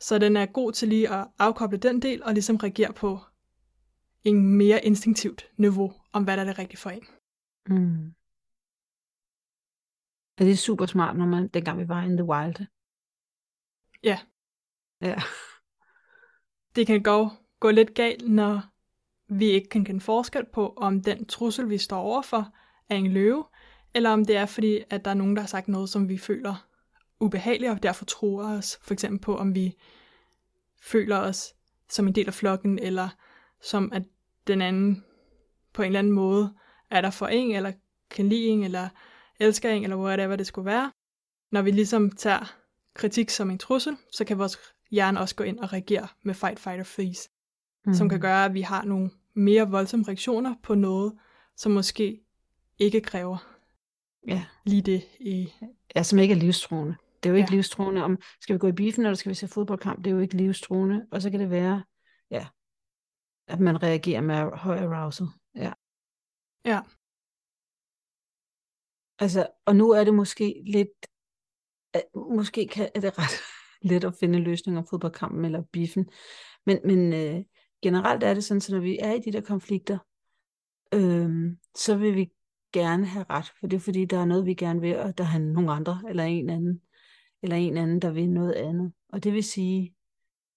Så 0.00 0.18
den 0.18 0.36
er 0.36 0.46
god 0.46 0.72
til 0.72 0.88
lige 0.88 1.12
at 1.12 1.26
afkoble 1.38 1.78
den 1.78 2.02
del, 2.02 2.22
og 2.22 2.32
ligesom 2.32 2.56
reagere 2.56 2.92
på 2.92 3.18
en 4.24 4.56
mere 4.56 4.84
instinktivt 4.84 5.50
niveau, 5.56 5.92
om 6.12 6.24
hvad 6.24 6.36
der 6.36 6.42
er 6.42 6.46
det 6.46 6.58
rigtige 6.58 6.80
for 6.80 6.90
en. 6.90 7.04
Mm. 7.66 8.14
Er 10.38 10.44
det 10.44 10.58
super 10.58 10.86
smart, 10.86 11.16
når 11.16 11.26
man, 11.26 11.48
dengang 11.48 11.78
vi 11.78 11.88
var 11.88 12.02
in 12.02 12.16
the 12.16 12.24
wild? 12.24 12.66
Ja. 14.02 14.18
Ja. 15.00 15.14
Det 16.76 16.86
kan 16.86 17.02
gå, 17.02 17.28
gå 17.60 17.70
lidt 17.70 17.94
galt, 17.94 18.28
når 18.28 18.62
vi 19.28 19.44
ikke 19.44 19.68
kan 19.68 19.84
kende 19.84 20.00
forskel 20.00 20.44
på, 20.52 20.74
om 20.76 21.02
den 21.02 21.26
trussel, 21.26 21.70
vi 21.70 21.78
står 21.78 22.00
overfor, 22.00 22.54
er 22.88 22.96
en 22.96 23.12
løve, 23.12 23.44
eller 23.94 24.10
om 24.10 24.24
det 24.24 24.36
er 24.36 24.46
fordi, 24.46 24.84
at 24.90 25.04
der 25.04 25.10
er 25.10 25.14
nogen, 25.14 25.36
der 25.36 25.42
har 25.42 25.46
sagt 25.46 25.68
noget, 25.68 25.88
som 25.88 26.08
vi 26.08 26.18
føler 26.18 26.68
ubehageligt, 27.20 27.72
og 27.72 27.82
derfor 27.82 28.04
tror 28.04 28.44
os, 28.44 28.78
for 28.82 28.94
eksempel 28.94 29.20
på, 29.20 29.36
om 29.36 29.54
vi 29.54 29.74
føler 30.82 31.18
os 31.18 31.54
som 31.88 32.06
en 32.06 32.14
del 32.14 32.26
af 32.26 32.34
flokken, 32.34 32.78
eller 32.78 33.08
som 33.60 33.92
at 33.92 34.02
den 34.46 34.62
anden 34.62 35.04
på 35.72 35.82
en 35.82 35.86
eller 35.86 35.98
anden 35.98 36.12
måde 36.12 36.54
er 36.92 37.00
der 37.00 37.10
for 37.10 37.26
en, 37.26 37.54
eller 37.54 37.72
kan 38.10 38.28
lide 38.28 38.46
en, 38.46 38.64
eller 38.64 38.88
elsker 39.40 39.70
en, 39.70 39.82
eller 39.82 39.96
whatever 39.96 40.36
det 40.36 40.46
skulle 40.46 40.66
være. 40.66 40.92
Når 41.52 41.62
vi 41.62 41.70
ligesom 41.70 42.10
tager 42.10 42.54
kritik 42.94 43.30
som 43.30 43.50
en 43.50 43.58
trussel, 43.58 43.96
så 44.12 44.24
kan 44.24 44.38
vores 44.38 44.58
hjerne 44.90 45.20
også 45.20 45.34
gå 45.34 45.44
ind 45.44 45.58
og 45.58 45.72
reagere 45.72 46.08
med 46.24 46.34
fight, 46.34 46.60
fight 46.60 46.80
or 46.80 46.84
freeze, 46.84 47.28
mm. 47.86 47.94
som 47.94 48.08
kan 48.08 48.20
gøre, 48.20 48.44
at 48.44 48.54
vi 48.54 48.60
har 48.60 48.84
nogle 48.84 49.10
mere 49.34 49.70
voldsomme 49.70 50.04
reaktioner 50.08 50.54
på 50.62 50.74
noget, 50.74 51.12
som 51.56 51.72
måske 51.72 52.20
ikke 52.78 53.00
kræver 53.00 53.58
ja. 54.28 54.44
lige 54.64 54.82
det 54.82 55.02
i... 55.20 55.52
Ja, 55.96 56.02
som 56.02 56.18
ikke 56.18 56.34
er 56.34 56.38
livstruende. 56.38 56.96
Det 57.22 57.28
er 57.28 57.32
jo 57.32 57.36
ikke 57.36 57.50
ja. 57.50 57.56
livstruende, 57.56 58.04
om 58.04 58.18
skal 58.40 58.54
vi 58.54 58.58
gå 58.58 58.66
i 58.66 58.72
biffen, 58.72 59.04
eller 59.06 59.14
skal 59.14 59.30
vi 59.30 59.34
se 59.34 59.48
fodboldkamp, 59.48 59.98
det 59.98 60.06
er 60.06 60.14
jo 60.14 60.20
ikke 60.20 60.36
livstruende. 60.36 61.06
Og 61.10 61.22
så 61.22 61.30
kan 61.30 61.40
det 61.40 61.50
være, 61.50 61.82
ja, 62.30 62.46
at 63.48 63.60
man 63.60 63.82
reagerer 63.82 64.20
med 64.20 64.34
høj 64.54 64.78
arousal. 64.78 65.26
Ja. 66.64 66.80
Altså, 69.18 69.46
og 69.64 69.76
nu 69.76 69.90
er 69.90 70.04
det 70.04 70.14
måske 70.14 70.62
lidt, 70.66 71.06
måske 72.14 72.68
kan, 72.68 72.90
er 72.94 73.00
det 73.00 73.18
ret 73.18 73.40
let 73.90 74.04
at 74.04 74.14
finde 74.20 74.38
løsninger 74.38 74.80
om 74.80 74.86
fodboldkampen 74.86 75.44
eller 75.44 75.62
biffen, 75.62 76.08
men, 76.66 76.78
men 76.84 77.12
øh, 77.12 77.44
generelt 77.82 78.22
er 78.22 78.34
det 78.34 78.44
sådan, 78.44 78.60
så 78.60 78.74
når 78.74 78.80
vi 78.80 78.98
er 78.98 79.12
i 79.12 79.20
de 79.20 79.32
der 79.32 79.40
konflikter, 79.40 79.98
øh, 80.94 81.56
så 81.74 81.96
vil 81.96 82.14
vi 82.14 82.30
gerne 82.72 83.06
have 83.06 83.26
ret, 83.30 83.52
for 83.60 83.66
det 83.66 83.76
er 83.76 83.80
fordi, 83.80 84.04
der 84.04 84.18
er 84.18 84.24
noget, 84.24 84.46
vi 84.46 84.54
gerne 84.54 84.80
vil, 84.80 84.98
og 84.98 85.18
der 85.18 85.24
er 85.24 85.38
nogle 85.38 85.72
andre, 85.72 86.02
eller 86.08 86.24
en 86.24 86.50
anden, 86.50 86.82
eller 87.42 87.56
en 87.56 87.76
anden, 87.76 88.02
der 88.02 88.10
vil 88.10 88.30
noget 88.30 88.52
andet. 88.52 88.92
Og 89.08 89.24
det 89.24 89.32
vil 89.32 89.44
sige, 89.44 89.94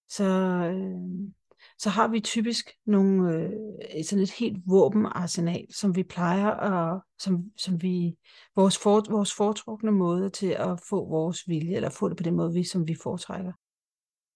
så, 0.08 0.24
øh, 0.24 1.28
så 1.78 1.90
har 1.90 2.08
vi 2.08 2.20
typisk 2.20 2.70
nogle, 2.86 3.32
øh, 3.34 4.04
sådan 4.04 4.22
et 4.22 4.30
helt 4.30 4.58
våbenarsenal, 4.66 5.66
som 5.74 5.96
vi 5.96 6.02
plejer 6.02 6.50
at, 6.50 7.00
som, 7.18 7.44
som 7.56 7.82
vi, 7.82 8.16
vores, 8.56 8.78
for, 8.78 9.10
vores 9.10 9.34
foretrukne 9.34 9.90
måde 9.90 10.30
til 10.30 10.50
at 10.50 10.80
få 10.88 11.08
vores 11.08 11.48
vilje, 11.48 11.76
eller 11.76 11.90
få 11.90 12.08
det 12.08 12.16
på 12.16 12.22
den 12.22 12.34
måde, 12.34 12.52
vi, 12.52 12.64
som 12.64 12.88
vi 12.88 12.96
foretrækker. 13.02 13.52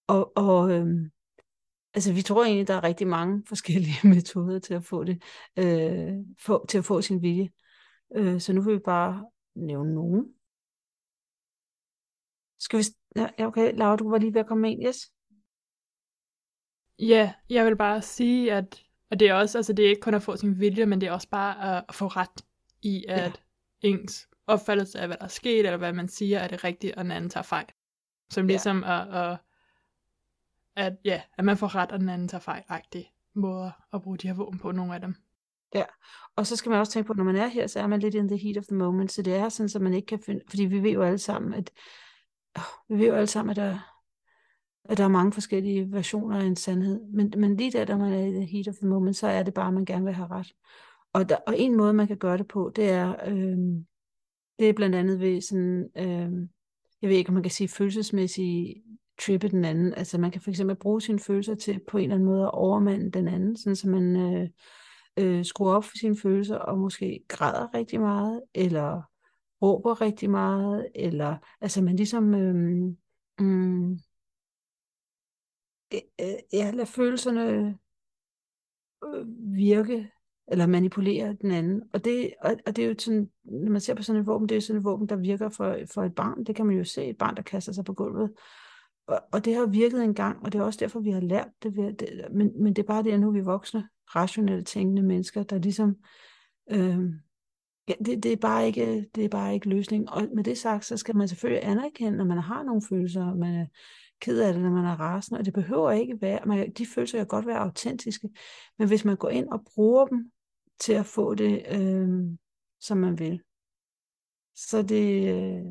Og, 0.07 0.33
og 0.37 0.71
øh, 0.73 0.87
altså 1.95 2.13
vi 2.13 2.23
tror 2.23 2.45
egentlig, 2.45 2.69
der 2.69 2.75
er 2.75 2.85
rigtig 2.85 3.07
mange 3.07 3.43
forskellige 3.49 4.09
metoder 4.09 4.59
til 4.59 4.75
at 4.75 4.85
få 4.85 5.05
det, 5.05 5.23
øh, 5.59 6.13
få, 6.39 6.67
til 6.67 6.79
at 6.79 6.85
få 6.85 7.03
sin 7.03 7.23
vilje. 7.23 7.51
Øh, 8.17 8.41
så 8.41 8.53
nu 8.53 8.63
vil 8.63 8.75
vi 8.75 8.81
bare 8.85 9.27
nævne 9.55 9.95
nogen. 9.95 10.35
Skal 12.59 12.79
vi... 12.79 12.85
Ja, 13.17 13.47
okay, 13.47 13.77
Laura, 13.77 13.97
du 13.97 14.11
var 14.11 14.19
lige 14.19 14.35
ved 14.35 14.41
at 14.41 14.47
komme 14.47 14.73
ind, 14.73 14.87
yes? 14.87 15.13
Ja, 17.01 17.33
jeg 17.51 17.67
vil 17.67 17.77
bare 17.77 18.03
sige, 18.03 18.53
at 18.53 18.83
og 19.11 19.21
det 19.21 19.29
er 19.29 19.35
også, 19.35 19.59
altså 19.59 19.73
det 19.73 19.85
er 19.85 19.89
ikke 19.89 20.01
kun 20.01 20.15
at 20.15 20.23
få 20.23 20.37
sin 20.37 20.61
vilje, 20.61 20.87
men 20.87 21.01
det 21.01 21.07
er 21.07 21.13
også 21.13 21.29
bare 21.29 21.77
at, 21.77 21.85
at 21.89 21.95
få 21.95 22.07
ret 22.07 22.45
i, 22.83 23.05
at 23.09 23.19
ja. 23.83 23.89
ens 23.89 24.29
opfattelse 24.47 24.99
af, 25.01 25.07
hvad 25.09 25.17
der 25.17 25.25
er 25.25 25.29
sket, 25.29 25.59
eller 25.59 25.77
hvad 25.77 25.93
man 25.93 26.09
siger 26.09 26.39
er 26.39 26.49
det 26.49 26.65
rigtige, 26.65 26.99
og 26.99 27.05
den 27.05 27.13
anden 27.13 27.31
tager 27.31 27.45
fejl. 27.45 27.67
Som 28.31 28.47
Ja. 28.47 28.49
ligesom 28.49 28.85
at, 28.85 29.15
at, 29.15 29.39
at, 30.77 30.93
ja, 31.05 31.23
at 31.39 31.45
man 31.45 31.57
får 31.57 31.75
ret, 31.75 31.93
og 31.93 32.01
den 32.01 32.09
anden 32.09 32.29
tager 32.29 32.41
fejl. 32.41 32.63
Rigtige 32.71 33.11
måder 33.35 33.71
at 33.93 34.03
bruge 34.03 34.19
de 34.19 34.27
her 34.27 34.35
våben 34.35 34.59
på, 34.59 34.73
nogle 34.73 34.95
af 34.95 35.01
dem. 35.01 35.15
Og 36.37 36.47
så 36.47 36.57
skal 36.57 36.71
man 36.71 36.79
også 36.79 36.93
tænke 36.93 37.07
på, 37.07 37.13
at 37.13 37.17
når 37.17 37.25
man 37.25 37.37
er 37.37 37.47
her, 37.47 37.67
så 37.67 37.81
er 37.81 37.87
man 37.87 38.01
lidt 38.01 38.15
in 38.15 38.29
the 38.29 38.39
heat 38.39 38.57
of 38.59 38.65
the 38.65 38.77
moment, 38.77 39.13
så 39.13 39.23
det 39.23 39.35
er 39.35 39.49
sådan, 39.49 39.71
at 39.75 39.83
man 39.83 39.95
ikke 39.95 40.07
kan 40.07 40.21
finde, 40.27 40.41
fordi 40.49 40.65
vi 40.65 40.83
ved 40.83 40.91
jo 40.91 41.03
alle 41.03 41.19
sammen, 41.19 41.55
at 41.55 41.71
vi 42.89 42.99
ved 42.99 43.07
jo 43.07 43.15
alle 43.15 43.27
sammen, 43.27 43.51
at 43.51 43.57
der, 43.57 43.90
at 44.85 44.99
der 44.99 45.05
er 45.05 45.09
mange 45.09 45.33
forskellige 45.33 45.93
versioner 45.93 46.39
af 46.39 46.45
en 46.45 46.57
sandhed, 46.57 47.01
men, 47.13 47.33
men 47.37 47.57
lige 47.57 47.73
der, 47.73 47.85
da 47.85 47.97
man 47.97 48.13
er 48.13 48.27
i 48.27 48.31
the 48.31 48.45
heat 48.45 48.69
of 48.69 48.75
the 48.75 48.89
moment, 48.89 49.17
så 49.17 49.27
er 49.27 49.43
det 49.43 49.55
bare, 49.55 49.69
at 49.69 49.75
man 49.75 49.85
gerne 49.85 50.05
vil 50.05 50.15
have 50.15 50.31
ret. 50.31 50.53
Og, 51.13 51.29
der, 51.29 51.37
og 51.47 51.55
en 51.59 51.77
måde, 51.77 51.93
man 51.93 52.07
kan 52.07 52.17
gøre 52.17 52.39
det 52.39 52.49
på, 52.49 52.73
det 52.77 52.91
er, 52.91 53.15
øh, 53.27 53.59
det 54.59 54.69
er 54.69 54.73
blandt 54.73 54.97
andet 54.97 55.21
ved 55.21 55.41
sådan, 55.41 55.91
øh, 55.97 56.49
jeg 57.03 57.11
ved 57.11 57.17
ikke, 57.17 57.29
om 57.29 57.35
man 57.35 57.43
kan 57.43 57.53
sige 57.53 57.69
følelsesmæssige 57.69 58.83
trippe 59.21 59.49
den 59.49 59.65
anden. 59.65 59.95
Altså 59.95 60.19
man 60.19 60.31
kan 60.31 60.41
for 60.41 60.51
eksempel 60.51 60.77
bruge 60.77 61.01
sine 61.01 61.19
følelser 61.19 61.55
til 61.55 61.81
på 61.89 61.99
en 61.99 62.03
eller 62.03 62.15
anden 62.15 62.29
måde 62.29 62.43
at 62.43 62.55
overmande 62.55 63.11
den 63.11 63.29
anden, 63.29 63.57
sådan 63.57 63.77
så 63.77 63.89
man 63.89 64.17
øh, 64.17 64.49
øh, 65.17 65.45
skruer 65.45 65.75
op 65.75 65.85
for 65.85 65.97
sine 65.97 66.17
følelser 66.17 66.57
og 66.57 66.79
måske 66.79 67.21
græder 67.29 67.75
rigtig 67.75 68.01
meget, 68.01 68.43
eller 68.55 69.03
råber 69.63 70.01
rigtig 70.01 70.31
meget, 70.31 70.89
eller 70.95 71.37
altså 71.61 71.83
man 71.83 71.97
ligesom 71.97 72.35
øh, 72.35 72.93
øh, 73.41 73.99
Øh, 75.95 76.01
øh, 76.21 76.35
ja, 76.53 76.71
lad 76.71 76.87
følelserne 76.87 77.79
øh, 79.05 79.27
virke 79.57 80.11
eller 80.51 80.67
manipulere 80.67 81.37
den 81.43 81.51
anden. 81.51 81.83
Og 81.93 82.05
det, 82.05 82.35
og, 82.41 82.57
og 82.67 82.77
det 82.77 82.85
er 82.85 82.89
jo 82.89 82.95
sådan, 82.99 83.31
når 83.45 83.71
man 83.71 83.81
ser 83.81 83.95
på 83.95 84.03
sådan 84.03 84.21
et 84.21 84.27
våben, 84.27 84.49
det 84.49 84.55
er 84.55 84.57
jo 84.57 84.61
sådan 84.61 84.79
et 84.79 84.85
våben, 84.85 85.09
der 85.09 85.17
virker 85.17 85.49
for, 85.49 85.79
for 85.95 86.03
et 86.03 86.15
barn. 86.15 86.45
Det 86.45 86.57
kan 86.57 86.67
man 86.67 86.77
jo 86.77 86.85
se, 86.85 87.05
et 87.05 87.19
barn, 87.19 87.37
der 87.37 87.43
kaster 87.43 87.73
sig 87.73 87.85
på 87.85 87.93
gulvet. 87.93 88.33
Og, 89.07 89.21
og 89.33 89.45
det 89.45 89.55
har 89.55 89.67
virket 89.67 90.05
en 90.05 90.15
gang, 90.15 90.45
og 90.45 90.53
det 90.53 90.59
er 90.59 90.63
også 90.63 90.79
derfor, 90.81 91.01
vi 91.01 91.11
har 91.11 91.21
lært 91.21 91.49
det. 91.63 91.77
Ved, 91.77 91.93
det 91.93 92.09
men, 92.33 92.63
men 92.63 92.75
det 92.75 92.83
er 92.83 92.87
bare 92.87 93.03
det, 93.03 93.13
at 93.13 93.21
nu 93.21 93.29
er 93.29 93.33
vi 93.33 93.41
voksne, 93.41 93.89
rationelle, 94.17 94.65
tænkende 94.65 95.03
mennesker, 95.03 95.43
der 95.43 95.59
ligesom... 95.59 95.97
Øh, 96.71 96.99
ja, 97.89 97.95
det, 98.05 98.23
det, 98.23 98.33
er 98.33 98.37
bare 98.37 98.67
ikke, 98.67 99.07
det 99.15 99.25
er 99.25 99.29
bare 99.29 99.55
ikke 99.55 99.69
løsningen. 99.69 100.09
Og 100.09 100.29
med 100.35 100.45
det 100.45 100.59
sagt, 100.59 100.85
så 100.85 100.97
skal 100.97 101.17
man 101.17 101.29
selvfølgelig 101.29 101.67
anerkende, 101.67 102.19
når 102.19 102.25
man 102.25 102.39
har 102.39 102.63
nogle 102.63 102.83
følelser, 102.89 103.25
og 103.25 103.37
man 103.37 103.55
er 103.55 103.67
ked 104.21 104.41
af 104.41 104.53
det, 104.53 104.63
når 104.63 104.71
man 104.71 104.85
er 104.85 105.01
rasende, 105.01 105.39
og 105.39 105.45
det 105.45 105.55
behøver 105.55 105.91
ikke 105.91 106.21
være, 106.21 106.47
man, 106.47 106.73
de 106.73 106.87
følelser 106.87 107.19
kan 107.19 107.27
godt 107.27 107.47
være 107.47 107.59
autentiske, 107.59 108.31
men 108.79 108.89
hvis 108.89 109.05
man 109.05 109.17
går 109.17 109.29
ind 109.29 109.49
og 109.49 109.65
bruger 109.75 110.07
dem 110.07 110.33
til 110.81 110.93
at 110.93 111.07
få 111.07 111.35
det, 111.35 111.65
øh, 111.71 112.39
som 112.81 112.99
man 112.99 113.19
vil, 113.19 113.43
så 114.55 114.83
det, 114.83 115.35
øh, 115.35 115.65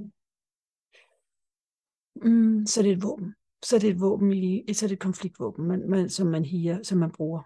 mm, 2.16 2.66
så 2.66 2.82
det 2.82 2.92
er 2.92 2.96
et 2.96 3.04
våben. 3.04 3.36
Så 3.64 3.76
er 3.76 3.80
det 3.80 3.90
et 3.90 4.02
våben 4.02 4.34
i, 4.34 4.74
så 4.74 4.86
er 4.86 4.88
det 4.88 4.96
et 4.96 5.02
konfliktvåben, 5.02 5.68
man, 5.68 5.90
man, 5.90 6.10
som 6.10 6.28
man 6.28 6.46
higer, 6.46 6.84
som 6.84 6.98
man 6.98 7.12
bruger. 7.12 7.42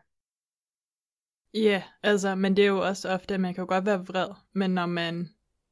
Ja, 1.53 1.83
altså, 2.03 2.35
men 2.35 2.55
det 2.55 2.63
er 2.63 2.67
jo 2.67 2.87
også 2.87 3.09
ofte, 3.09 3.33
at 3.33 3.39
man 3.39 3.53
kan 3.53 3.61
jo 3.61 3.67
godt 3.67 3.85
være 3.85 4.05
vred, 4.05 4.29
men 4.53 4.71
når 4.71 4.85
man 4.85 5.29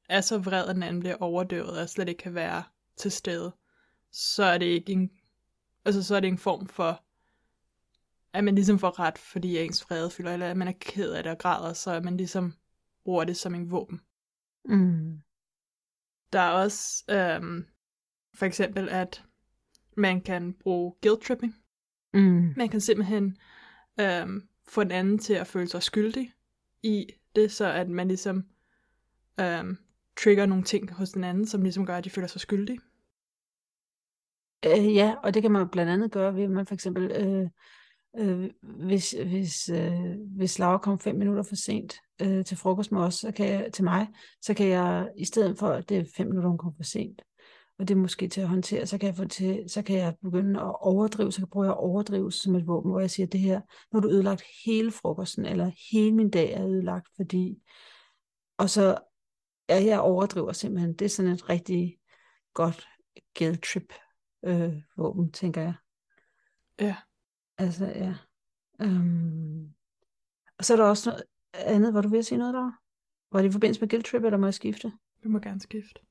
er 0.10 0.22
så 0.22 0.38
vred, 0.38 0.68
at 0.68 0.76
den 0.76 0.84
anden 0.84 1.00
bliver 1.00 1.18
overdøvet 1.20 1.82
og 1.82 1.90
slet 1.90 2.10
ikke 2.10 2.24
kan 2.24 2.34
være 2.34 2.64
til 2.98 3.12
stede, 3.12 3.56
så 4.12 4.44
er 4.44 4.58
det 4.58 4.66
ikke 4.66 4.92
en, 4.92 5.12
altså, 5.86 6.04
så 6.04 6.16
er 6.16 6.20
det 6.20 6.28
en 6.28 6.38
form 6.38 6.68
for, 6.68 7.04
at 8.34 8.44
man 8.44 8.56
ligesom 8.56 8.80
får 8.80 9.00
ret, 9.00 9.18
fordi 9.18 9.58
ens 9.58 9.90
vrede 9.90 10.12
fylder, 10.12 10.34
eller 10.34 10.52
at 10.52 10.58
man 10.58 10.68
er 10.68 10.74
ked 10.80 11.12
af 11.12 11.24
det 11.24 11.32
og 11.32 11.38
græder, 11.38 11.74
så 11.74 11.92
at 11.92 12.04
man 12.04 12.18
ligesom 12.18 12.54
bruger 13.04 13.24
det 13.24 13.38
som 13.38 13.56
en 13.56 13.72
våben. 13.72 14.02
Mm. 14.66 15.20
Der 16.34 16.40
er 16.40 16.52
også 16.52 17.04
øhm, 17.10 17.66
for 18.34 18.46
eksempel, 18.46 18.90
at 18.90 19.24
man 19.98 20.22
kan 20.22 20.54
bruge 20.54 20.96
guilt 21.02 21.22
tripping. 21.22 21.56
Mm. 22.14 22.54
Man 22.58 22.70
kan 22.70 22.82
simpelthen 22.82 23.38
øhm, 24.00 24.48
få 24.68 24.84
den 24.84 24.92
anden 24.92 25.20
til 25.20 25.34
at 25.34 25.48
føle 25.48 25.68
sig 25.68 25.84
skyldig 25.84 26.34
i 26.84 27.08
det, 27.36 27.52
så 27.52 27.66
at 27.72 27.90
man 27.90 28.08
ligesom 28.08 28.46
øhm, 29.40 29.78
trigger 30.24 30.46
nogle 30.46 30.64
ting 30.64 30.94
hos 30.94 31.10
den 31.10 31.24
anden, 31.24 31.48
som 31.48 31.62
ligesom 31.62 31.86
gør, 31.86 31.98
at 31.98 32.04
de 32.04 32.10
føler 32.10 32.28
sig 32.28 32.42
skyldige. 32.42 32.80
Øh, 34.66 34.96
ja, 34.96 35.16
og 35.24 35.34
det 35.34 35.42
kan 35.42 35.52
man 35.52 35.70
blandt 35.70 35.92
andet 35.92 36.12
gøre 36.12 36.36
ved, 36.36 36.44
at 36.44 36.50
man 36.50 36.66
for 36.66 36.74
eksempel, 36.74 37.12
øh, 37.12 37.50
øh, 38.20 38.50
hvis, 38.62 39.12
hvis, 39.12 39.70
øh, 39.70 40.16
hvis 40.36 40.60
Laura 40.60 40.78
kom 40.78 41.00
fem 41.00 41.16
minutter 41.16 41.44
for 41.44 41.56
sent 41.56 41.96
øh, 42.22 42.46
til 42.46 42.58
frokost 42.58 42.92
med 42.92 43.02
os, 43.02 43.16
så 43.16 43.32
kan 43.32 43.48
jeg, 43.48 43.74
til 43.74 43.84
mig, 43.84 44.08
så 44.42 44.54
kan 44.54 44.68
jeg, 44.68 45.10
i 45.18 45.26
stedet 45.26 45.60
for, 45.60 45.68
at 45.68 45.90
det 45.90 45.98
er 45.98 46.06
fem 46.18 46.28
minutter, 46.28 46.50
hun 46.50 46.58
kom 46.58 46.76
for 46.76 46.84
sent, 46.84 47.22
og 47.80 47.88
det 47.88 47.94
er 47.94 48.00
måske 48.00 48.28
til 48.28 48.42
at 48.42 48.48
håndtere, 48.48 48.86
så 48.86 48.98
kan 48.98 49.08
jeg, 49.08 49.16
få 49.16 49.26
til, 49.26 49.64
så 49.68 49.82
kan 49.82 49.98
jeg 49.98 50.16
begynde 50.24 50.62
at 50.62 50.76
overdrive, 50.82 51.32
så 51.32 51.38
kan 51.38 51.46
jeg 51.46 51.50
prøve 51.50 51.68
at 51.68 51.78
overdrive 51.78 52.32
som 52.32 52.56
et 52.56 52.68
våben, 52.68 52.92
hvor 52.92 53.00
jeg 53.00 53.12
siger, 53.12 53.28
det 53.28 53.40
her, 53.40 53.62
nu 53.92 54.00
har 54.00 54.00
du 54.00 54.10
ødelagt 54.10 54.44
hele 54.66 54.92
frokosten, 54.92 55.46
eller 55.46 55.72
hele 55.92 56.16
min 56.16 56.30
dag 56.30 56.52
er 56.52 56.68
ødelagt, 56.68 57.08
fordi, 57.16 57.58
og 58.58 58.70
så, 58.70 58.98
ja, 59.70 59.84
jeg 59.84 60.00
overdriver 60.00 60.52
simpelthen, 60.52 60.94
det 60.94 61.06
er 61.06 61.10
sådan 61.10 61.32
et 61.32 61.50
rigtig 61.50 61.98
godt 62.54 62.88
guilt 63.38 63.64
trip 63.64 63.94
øh, 64.44 64.74
våben, 64.98 65.32
tænker 65.32 65.62
jeg. 65.62 65.74
Ja. 66.80 66.96
Altså, 67.58 67.86
ja. 67.86 68.16
Øhm. 68.82 69.74
Og 70.58 70.66
så 70.66 70.74
er 70.74 70.78
der 70.78 70.84
også 70.84 71.10
noget 71.10 71.24
andet, 71.54 71.94
var 71.94 72.02
du 72.02 72.16
at 72.16 72.26
sige 72.26 72.38
noget 72.38 72.54
der? 72.54 72.72
Var 73.32 73.42
det 73.42 73.50
i 73.50 73.52
forbindelse 73.52 73.82
med 73.82 73.90
guilt 73.90 74.06
trip, 74.06 74.24
eller 74.24 74.38
må 74.38 74.46
jeg 74.46 74.54
skifte? 74.54 74.92
Vi 75.24 75.30
må 75.30 75.40
gerne 75.40 75.62
skifte. 75.62 76.02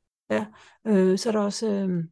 Øh, 0.87 1.19
så 1.19 1.29
er 1.29 1.33
der 1.33 1.41
også, 1.41 1.71
øh, 1.71 2.05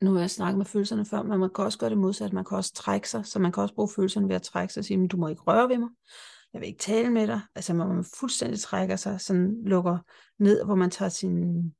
nu 0.00 0.12
har 0.12 0.20
jeg 0.20 0.30
snakket 0.30 0.58
med 0.58 0.66
følelserne 0.66 1.04
før, 1.04 1.22
men 1.22 1.40
man 1.40 1.50
kan 1.54 1.64
også 1.64 1.78
gøre 1.78 1.90
det 1.90 1.98
modsat, 1.98 2.32
man 2.32 2.44
kan 2.44 2.56
også 2.56 2.74
trække 2.74 3.10
sig, 3.10 3.26
så 3.26 3.38
man 3.38 3.52
kan 3.52 3.62
også 3.62 3.74
bruge 3.74 3.88
følelserne 3.96 4.28
ved 4.28 4.34
at 4.34 4.42
trække 4.42 4.74
sig 4.74 4.80
og 4.80 4.84
sige, 4.84 4.98
men 4.98 5.08
du 5.08 5.16
må 5.16 5.28
ikke 5.28 5.42
røre 5.42 5.68
ved 5.68 5.78
mig, 5.78 5.88
jeg 6.52 6.60
vil 6.60 6.68
ikke 6.68 6.78
tale 6.78 7.10
med 7.10 7.26
dig, 7.26 7.40
altså 7.54 7.74
hvor 7.74 7.86
man 7.86 8.04
fuldstændig 8.18 8.60
trækker 8.60 8.96
sig, 8.96 9.20
sådan 9.20 9.64
lukker 9.64 9.98
ned, 10.38 10.64
hvor 10.64 10.74
man 10.74 10.90
tager 10.90 11.08
sin, 11.08 11.74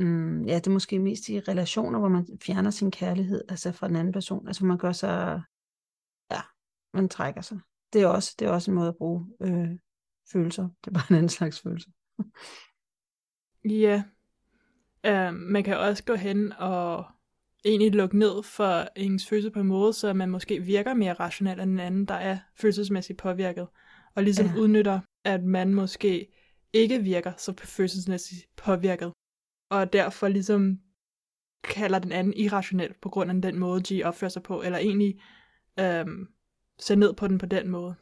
mm, 0.00 0.44
ja 0.44 0.54
det 0.54 0.66
er 0.66 0.70
måske 0.70 0.98
mest 0.98 1.28
i 1.28 1.40
relationer, 1.40 1.98
hvor 1.98 2.08
man 2.08 2.26
fjerner 2.42 2.70
sin 2.70 2.90
kærlighed, 2.90 3.44
altså 3.48 3.72
fra 3.72 3.88
den 3.88 3.96
anden 3.96 4.12
person, 4.12 4.46
altså 4.46 4.64
man 4.64 4.78
gør 4.78 4.92
sig, 4.92 5.42
ja, 6.30 6.40
man 6.94 7.08
trækker 7.08 7.40
sig. 7.40 7.58
Det 7.92 8.02
er 8.02 8.06
også, 8.06 8.34
det 8.38 8.46
er 8.46 8.50
også 8.50 8.70
en 8.70 8.74
måde 8.74 8.88
at 8.88 8.96
bruge 8.96 9.26
øh, 9.40 9.78
følelser, 10.32 10.68
det 10.84 10.86
er 10.86 10.92
bare 10.92 11.06
en 11.10 11.16
anden 11.16 11.28
slags 11.28 11.60
følelse. 11.60 11.90
Ja. 13.64 14.02
Uh, 15.08 15.34
man 15.34 15.64
kan 15.64 15.78
også 15.78 16.04
gå 16.04 16.14
hen 16.14 16.52
og 16.52 17.04
egentlig 17.64 17.94
lukke 17.94 18.18
ned 18.18 18.42
for 18.42 18.88
ens 18.96 19.28
følelse 19.28 19.50
på 19.50 19.60
en 19.60 19.66
måde, 19.66 19.92
så 19.92 20.12
man 20.12 20.30
måske 20.30 20.60
virker 20.60 20.94
mere 20.94 21.12
rationel 21.12 21.60
end 21.60 21.70
den 21.70 21.78
anden, 21.78 22.04
der 22.04 22.14
er 22.14 22.38
følelsesmæssigt 22.60 23.18
påvirket. 23.18 23.68
Og 24.14 24.22
ligesom 24.22 24.46
ja. 24.46 24.60
udnytter, 24.60 25.00
at 25.24 25.44
man 25.44 25.74
måske 25.74 26.26
ikke 26.72 27.02
virker 27.02 27.32
så 27.38 27.54
følelsesmæssigt 27.64 28.46
påvirket. 28.56 29.12
Og 29.70 29.92
derfor 29.92 30.28
ligesom 30.28 30.80
kalder 31.64 31.98
den 31.98 32.12
anden 32.12 32.34
irrationel 32.34 32.94
på 33.02 33.08
grund 33.08 33.30
af 33.30 33.42
den 33.42 33.58
måde, 33.58 33.80
de 33.80 34.04
opfører 34.04 34.30
sig 34.30 34.42
på, 34.42 34.62
eller 34.62 34.78
egentlig 34.78 35.20
øhm, 35.80 36.28
ser 36.78 36.94
ned 36.94 37.14
på 37.14 37.28
den 37.28 37.38
på 37.38 37.46
den 37.46 37.68
måde. 37.68 37.94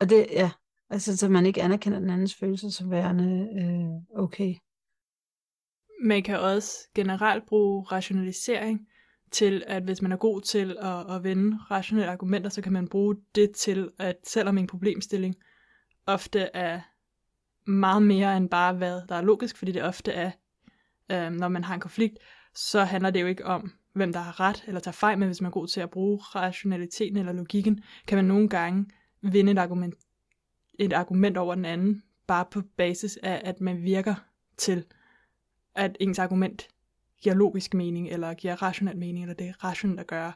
Og 0.00 0.10
det, 0.10 0.26
ja, 0.30 0.50
altså 0.90 1.16
så 1.16 1.28
man 1.28 1.46
ikke 1.46 1.62
anerkender 1.62 1.98
den 1.98 2.10
andens 2.10 2.34
følelser 2.34 2.68
som 2.68 2.90
værende 2.90 3.48
øh, 3.60 4.22
okay. 4.22 4.54
Man 6.02 6.22
kan 6.22 6.40
også 6.40 6.88
generelt 6.94 7.46
bruge 7.46 7.84
rationalisering 7.84 8.88
til, 9.30 9.64
at 9.66 9.82
hvis 9.82 10.02
man 10.02 10.12
er 10.12 10.16
god 10.16 10.40
til 10.40 10.76
at, 10.80 11.16
at 11.16 11.24
vende 11.24 11.58
rationelle 11.70 12.12
argumenter, 12.12 12.50
så 12.50 12.62
kan 12.62 12.72
man 12.72 12.88
bruge 12.88 13.16
det 13.34 13.50
til, 13.56 13.90
at 13.98 14.16
selvom 14.24 14.58
en 14.58 14.66
problemstilling 14.66 15.34
ofte 16.06 16.40
er 16.40 16.80
meget 17.68 18.02
mere 18.02 18.36
end 18.36 18.48
bare, 18.50 18.72
hvad 18.74 19.02
der 19.08 19.14
er 19.14 19.20
logisk, 19.22 19.56
fordi 19.56 19.72
det 19.72 19.82
ofte 19.82 20.12
er, 20.12 20.30
øh, 21.10 21.30
når 21.32 21.48
man 21.48 21.64
har 21.64 21.74
en 21.74 21.80
konflikt, 21.80 22.18
så 22.54 22.84
handler 22.84 23.10
det 23.10 23.20
jo 23.20 23.26
ikke 23.26 23.46
om, 23.46 23.72
hvem 23.92 24.12
der 24.12 24.20
har 24.20 24.40
ret 24.40 24.64
eller 24.66 24.80
tager 24.80 24.92
fejl, 24.92 25.18
men 25.18 25.28
hvis 25.28 25.40
man 25.40 25.46
er 25.46 25.52
god 25.52 25.66
til 25.66 25.80
at 25.80 25.90
bruge 25.90 26.18
rationaliteten 26.18 27.16
eller 27.16 27.32
logikken, 27.32 27.80
kan 28.06 28.18
man 28.18 28.24
nogle 28.24 28.48
gange 28.48 28.86
vinde 29.22 29.52
et 29.52 29.58
argument, 29.58 29.94
et 30.78 30.92
argument 30.92 31.36
over 31.36 31.54
den 31.54 31.64
anden, 31.64 32.02
bare 32.26 32.44
på 32.50 32.62
basis 32.76 33.18
af, 33.22 33.40
at 33.44 33.60
man 33.60 33.82
virker 33.82 34.14
til, 34.56 34.84
at 35.74 35.96
ens 36.00 36.18
argument 36.18 36.68
giver 37.22 37.34
logisk 37.34 37.74
mening, 37.74 38.08
eller 38.08 38.34
giver 38.34 38.62
rationel 38.62 38.96
mening, 38.96 39.24
eller 39.24 39.34
det 39.34 39.48
er 39.48 39.64
rationelt 39.64 40.00
at 40.00 40.06
gøre, 40.06 40.32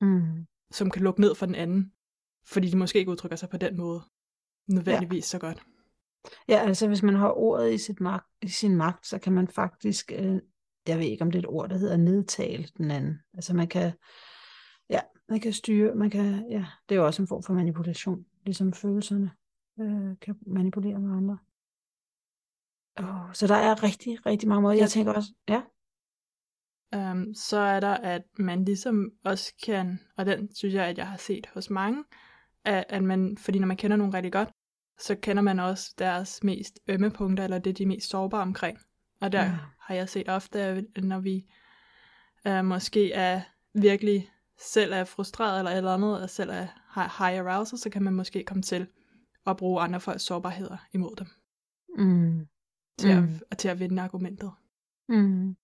Mm. 0.00 0.46
som 0.70 0.90
kan 0.90 1.02
lukke 1.02 1.20
ned 1.20 1.34
for 1.34 1.46
den 1.46 1.54
anden, 1.54 1.92
fordi 2.44 2.70
de 2.70 2.76
måske 2.76 2.98
ikke 2.98 3.10
udtrykker 3.10 3.36
sig 3.36 3.48
på 3.48 3.56
den 3.56 3.76
måde, 3.76 4.02
nødvendigvis 4.66 5.24
så 5.24 5.38
godt. 5.38 5.62
Ja, 6.48 6.56
altså 6.56 6.88
hvis 6.88 7.02
man 7.02 7.14
har 7.14 7.30
ordet 7.30 7.72
i, 7.72 7.78
sit 7.78 8.00
magt, 8.00 8.26
i 8.42 8.48
sin 8.48 8.76
magt, 8.76 9.06
så 9.06 9.18
kan 9.18 9.32
man 9.32 9.48
faktisk, 9.48 10.12
øh, 10.18 10.40
jeg 10.86 10.98
ved 10.98 11.06
ikke 11.06 11.22
om 11.22 11.30
det 11.30 11.38
er 11.38 11.42
et 11.42 11.54
ord, 11.54 11.68
der 11.68 11.78
hedder 11.78 11.96
nedtale 11.96 12.68
den 12.76 12.90
anden. 12.90 13.18
Altså 13.34 13.54
man 13.54 13.68
kan, 13.68 13.92
ja, 14.90 15.00
man 15.28 15.40
kan 15.40 15.52
styre, 15.52 15.94
man 15.94 16.10
kan, 16.10 16.46
ja, 16.50 16.66
det 16.88 16.94
er 16.94 17.00
jo 17.00 17.06
også 17.06 17.22
en 17.22 17.28
form 17.28 17.42
for 17.42 17.52
manipulation, 17.52 18.24
ligesom 18.44 18.72
følelserne 18.72 19.30
øh, 19.80 20.18
kan 20.20 20.36
manipulere 20.46 21.00
med 21.00 21.16
andre. 21.16 21.38
Oh, 22.96 23.32
så 23.32 23.46
der 23.46 23.54
er 23.54 23.82
rigtig, 23.82 24.26
rigtig 24.26 24.48
mange 24.48 24.62
måder. 24.62 24.76
Jeg 24.76 24.90
tænker 24.90 25.12
også, 25.12 25.32
ja. 25.48 25.62
Um, 26.96 27.34
så 27.34 27.58
er 27.58 27.80
der, 27.80 27.94
at 27.94 28.22
man 28.38 28.64
ligesom 28.64 29.10
også 29.24 29.54
kan, 29.64 30.00
og 30.16 30.26
den 30.26 30.54
synes 30.54 30.74
jeg, 30.74 30.86
at 30.86 30.98
jeg 30.98 31.08
har 31.08 31.16
set 31.16 31.46
hos 31.54 31.70
mange, 31.70 32.04
at, 32.64 32.84
at 32.88 33.02
man, 33.02 33.36
fordi 33.38 33.58
når 33.58 33.66
man 33.66 33.76
kender 33.76 33.96
nogen 33.96 34.14
rigtig 34.14 34.32
godt, 34.32 34.51
så 35.02 35.14
kender 35.14 35.42
man 35.42 35.60
også 35.60 35.94
deres 35.98 36.42
mest 36.44 36.78
ømme 36.88 37.10
punkter, 37.10 37.44
eller 37.44 37.58
det, 37.58 37.78
de 37.78 37.82
er 37.82 37.86
mest 37.86 38.10
sårbare 38.10 38.42
omkring. 38.42 38.78
Og 39.20 39.32
der 39.32 39.42
Ja. 39.44 39.58
har 39.80 39.94
jeg 39.94 40.08
set 40.08 40.28
ofte, 40.28 40.86
når 41.02 41.20
vi 41.20 41.46
uh, 42.48 42.64
måske 42.64 43.12
er 43.12 43.40
virkelig 43.74 44.30
selv 44.58 44.92
er 44.92 45.04
frustreret 45.04 45.58
eller 45.58 45.70
et 45.70 45.76
eller 45.76 45.94
andet, 45.94 46.22
og 46.22 46.30
selv 46.30 46.50
er, 46.50 46.66
har 46.86 47.24
high 47.28 47.46
arousal, 47.46 47.78
så 47.78 47.90
kan 47.90 48.02
man 48.02 48.14
måske 48.14 48.44
komme 48.44 48.62
til 48.62 48.86
at 49.46 49.56
bruge 49.56 49.80
andre 49.82 50.00
folks 50.00 50.22
sårbarheder 50.22 50.76
imod 50.92 51.16
dem, 51.16 51.26
Mm. 51.98 52.46
til, 52.98 53.20
Mm. 53.20 53.28
at, 53.50 53.58
til 53.58 53.68
at 53.68 53.80
vinde 53.80 54.02
argumentet. 54.02 54.50
Mm. 55.08 55.56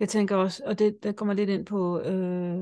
Jeg 0.00 0.08
tænker 0.08 0.36
også, 0.36 0.62
og 0.66 0.78
det 0.78 1.02
der 1.02 1.12
kommer 1.12 1.34
lidt 1.34 1.50
ind 1.50 1.66
på, 1.66 2.00
øh, 2.00 2.58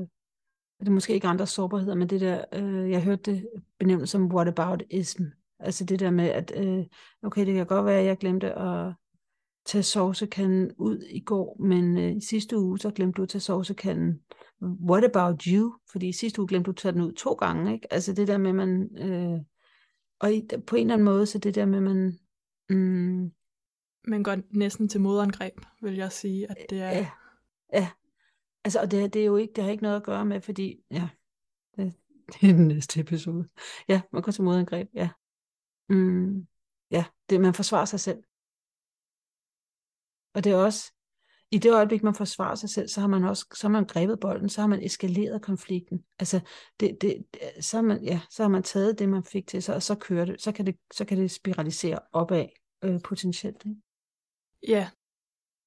det 0.79 0.87
er 0.87 0.91
måske 0.91 1.13
ikke 1.13 1.27
andre 1.27 1.47
sårbarheder, 1.47 1.95
men 1.95 2.09
det 2.09 2.21
der, 2.21 2.45
øh, 2.53 2.91
jeg 2.91 3.03
hørte 3.03 3.31
det 3.31 3.49
benævnt 3.79 4.09
som 4.09 4.25
whataboutism. 4.35 5.23
Altså 5.61 5.85
det 5.85 5.99
der 5.99 6.11
med, 6.11 6.25
at 6.29 6.53
øh, 6.55 6.85
okay, 7.23 7.45
det 7.45 7.53
kan 7.53 7.65
godt 7.65 7.85
være, 7.85 7.99
at 7.99 8.05
jeg 8.05 8.17
glemte 8.17 8.53
at 8.53 8.93
tage 9.65 9.83
sovsekanden 9.83 10.71
ud 10.77 11.03
i 11.09 11.19
går, 11.19 11.57
men 11.59 11.97
øh, 11.97 12.15
i 12.17 12.21
sidste 12.21 12.57
uge, 12.59 12.79
så 12.79 12.91
glemte 12.91 13.17
du 13.17 13.23
at 13.23 13.29
tage 13.29 13.41
sovsekanden. 13.41 14.21
What 14.61 15.03
about 15.03 15.43
you? 15.43 15.73
Fordi 15.91 16.07
i 16.07 16.11
sidste 16.13 16.41
uge 16.41 16.47
glemte 16.47 16.65
du 16.65 16.71
at 16.71 16.77
tage 16.77 16.91
den 16.91 17.01
ud 17.01 17.13
to 17.13 17.33
gange, 17.33 17.73
ikke? 17.73 17.93
Altså 17.93 18.13
det 18.13 18.27
der 18.27 18.37
med, 18.37 18.53
man... 18.53 18.89
Øh, 18.97 19.39
og 20.19 20.33
i, 20.33 20.47
på 20.67 20.75
en 20.75 20.81
eller 20.81 20.93
anden 20.93 21.05
måde, 21.05 21.25
så 21.25 21.37
det 21.37 21.55
der 21.55 21.65
med, 21.65 21.81
man... 21.81 22.19
Mm, 22.69 23.31
Man 24.07 24.23
går 24.23 24.37
næsten 24.57 24.89
til 24.89 25.01
modangreb, 25.01 25.53
vil 25.81 25.95
jeg 25.95 26.11
sige, 26.11 26.51
at 26.51 26.57
det 26.69 26.81
er... 26.81 26.89
Ja, 26.91 27.07
ja. 27.73 27.89
Altså, 28.63 28.79
og 28.79 28.91
det, 28.91 29.13
det 29.13 29.21
er 29.21 29.25
jo 29.25 29.35
ikke, 29.35 29.53
det 29.55 29.63
har 29.63 29.71
ikke 29.71 29.83
noget 29.83 29.95
at 29.95 30.03
gøre 30.03 30.25
med, 30.25 30.41
fordi, 30.41 30.83
ja, 30.91 31.09
det, 31.75 31.93
det 32.33 32.49
er 32.49 32.53
den 32.53 32.67
næste 32.67 32.99
episode. 32.99 33.47
Ja, 33.87 34.01
man 34.13 34.21
går 34.21 34.31
til 34.31 34.43
modangreb, 34.43 34.89
ja. 34.93 35.09
Mm, 35.95 36.47
ja, 36.91 37.05
det, 37.29 37.41
man 37.41 37.53
forsvarer 37.53 37.85
sig 37.85 37.99
selv. 37.99 38.23
Og 40.33 40.43
det 40.43 40.51
er 40.51 40.55
også, 40.55 40.91
i 41.51 41.57
det 41.57 41.73
øjeblik, 41.73 42.03
man 42.03 42.15
forsvarer 42.15 42.55
sig 42.55 42.69
selv, 42.69 42.87
så 42.87 43.01
har 43.01 43.07
man 43.07 43.23
også, 43.23 43.45
så 43.53 43.67
har 43.67 43.71
man 43.71 43.85
grebet 43.85 44.19
bolden, 44.19 44.49
så 44.49 44.61
har 44.61 44.67
man 44.67 44.83
eskaleret 44.83 45.41
konflikten. 45.41 46.05
Altså, 46.19 46.39
det, 46.79 46.97
det, 47.01 47.25
det- 47.33 47.65
så, 47.65 47.77
har 47.77 47.81
man, 47.81 48.03
ja, 48.03 48.21
så 48.29 48.43
har 48.43 48.49
man 48.49 48.63
taget 48.63 48.99
det, 48.99 49.09
man 49.09 49.23
fik 49.23 49.47
til 49.47 49.63
sig, 49.63 49.75
og 49.75 49.83
så 49.83 49.95
kører 49.95 50.25
det, 50.25 50.41
så 50.41 50.51
kan 50.51 50.65
det, 50.65 50.77
så 50.93 51.05
kan 51.05 51.17
det 51.17 51.31
spiralisere 51.31 51.99
opad 52.11 52.45
øh, 52.83 53.01
potentielt. 53.01 53.65
Ikke? 53.65 53.81
Ja, 54.67 54.89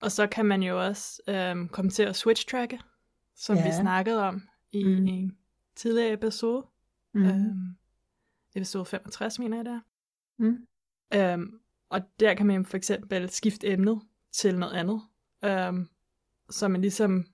og 0.00 0.12
så 0.12 0.26
kan 0.26 0.46
man 0.46 0.62
jo 0.62 0.84
også 0.86 1.22
øhm, 1.28 1.68
komme 1.68 1.90
til 1.90 2.02
at 2.02 2.16
switch-tracke, 2.16 2.78
som 3.36 3.56
ja. 3.56 3.64
vi 3.66 3.72
snakkede 3.80 4.22
om 4.22 4.42
i 4.72 4.84
Mm. 4.84 5.06
en 5.06 5.38
tidligere 5.76 6.12
episode. 6.12 6.66
Mm. 7.14 7.22
Øhm, 7.24 7.76
episode 8.54 8.84
65, 8.84 9.38
mener 9.38 9.56
jeg 9.56 9.64
det 9.64 9.72
er. 9.72 9.80
Mm. 10.38 10.66
Øhm, 11.14 11.60
og 11.88 12.00
der 12.20 12.34
kan 12.34 12.46
man 12.46 12.64
for 12.64 12.76
eksempel 12.76 13.30
skifte 13.30 13.66
emnet 13.66 14.00
til 14.32 14.58
noget 14.58 14.72
andet. 14.72 15.02
Øhm, 15.44 15.88
så 16.50 16.68
man 16.68 16.80
ligesom 16.80 17.26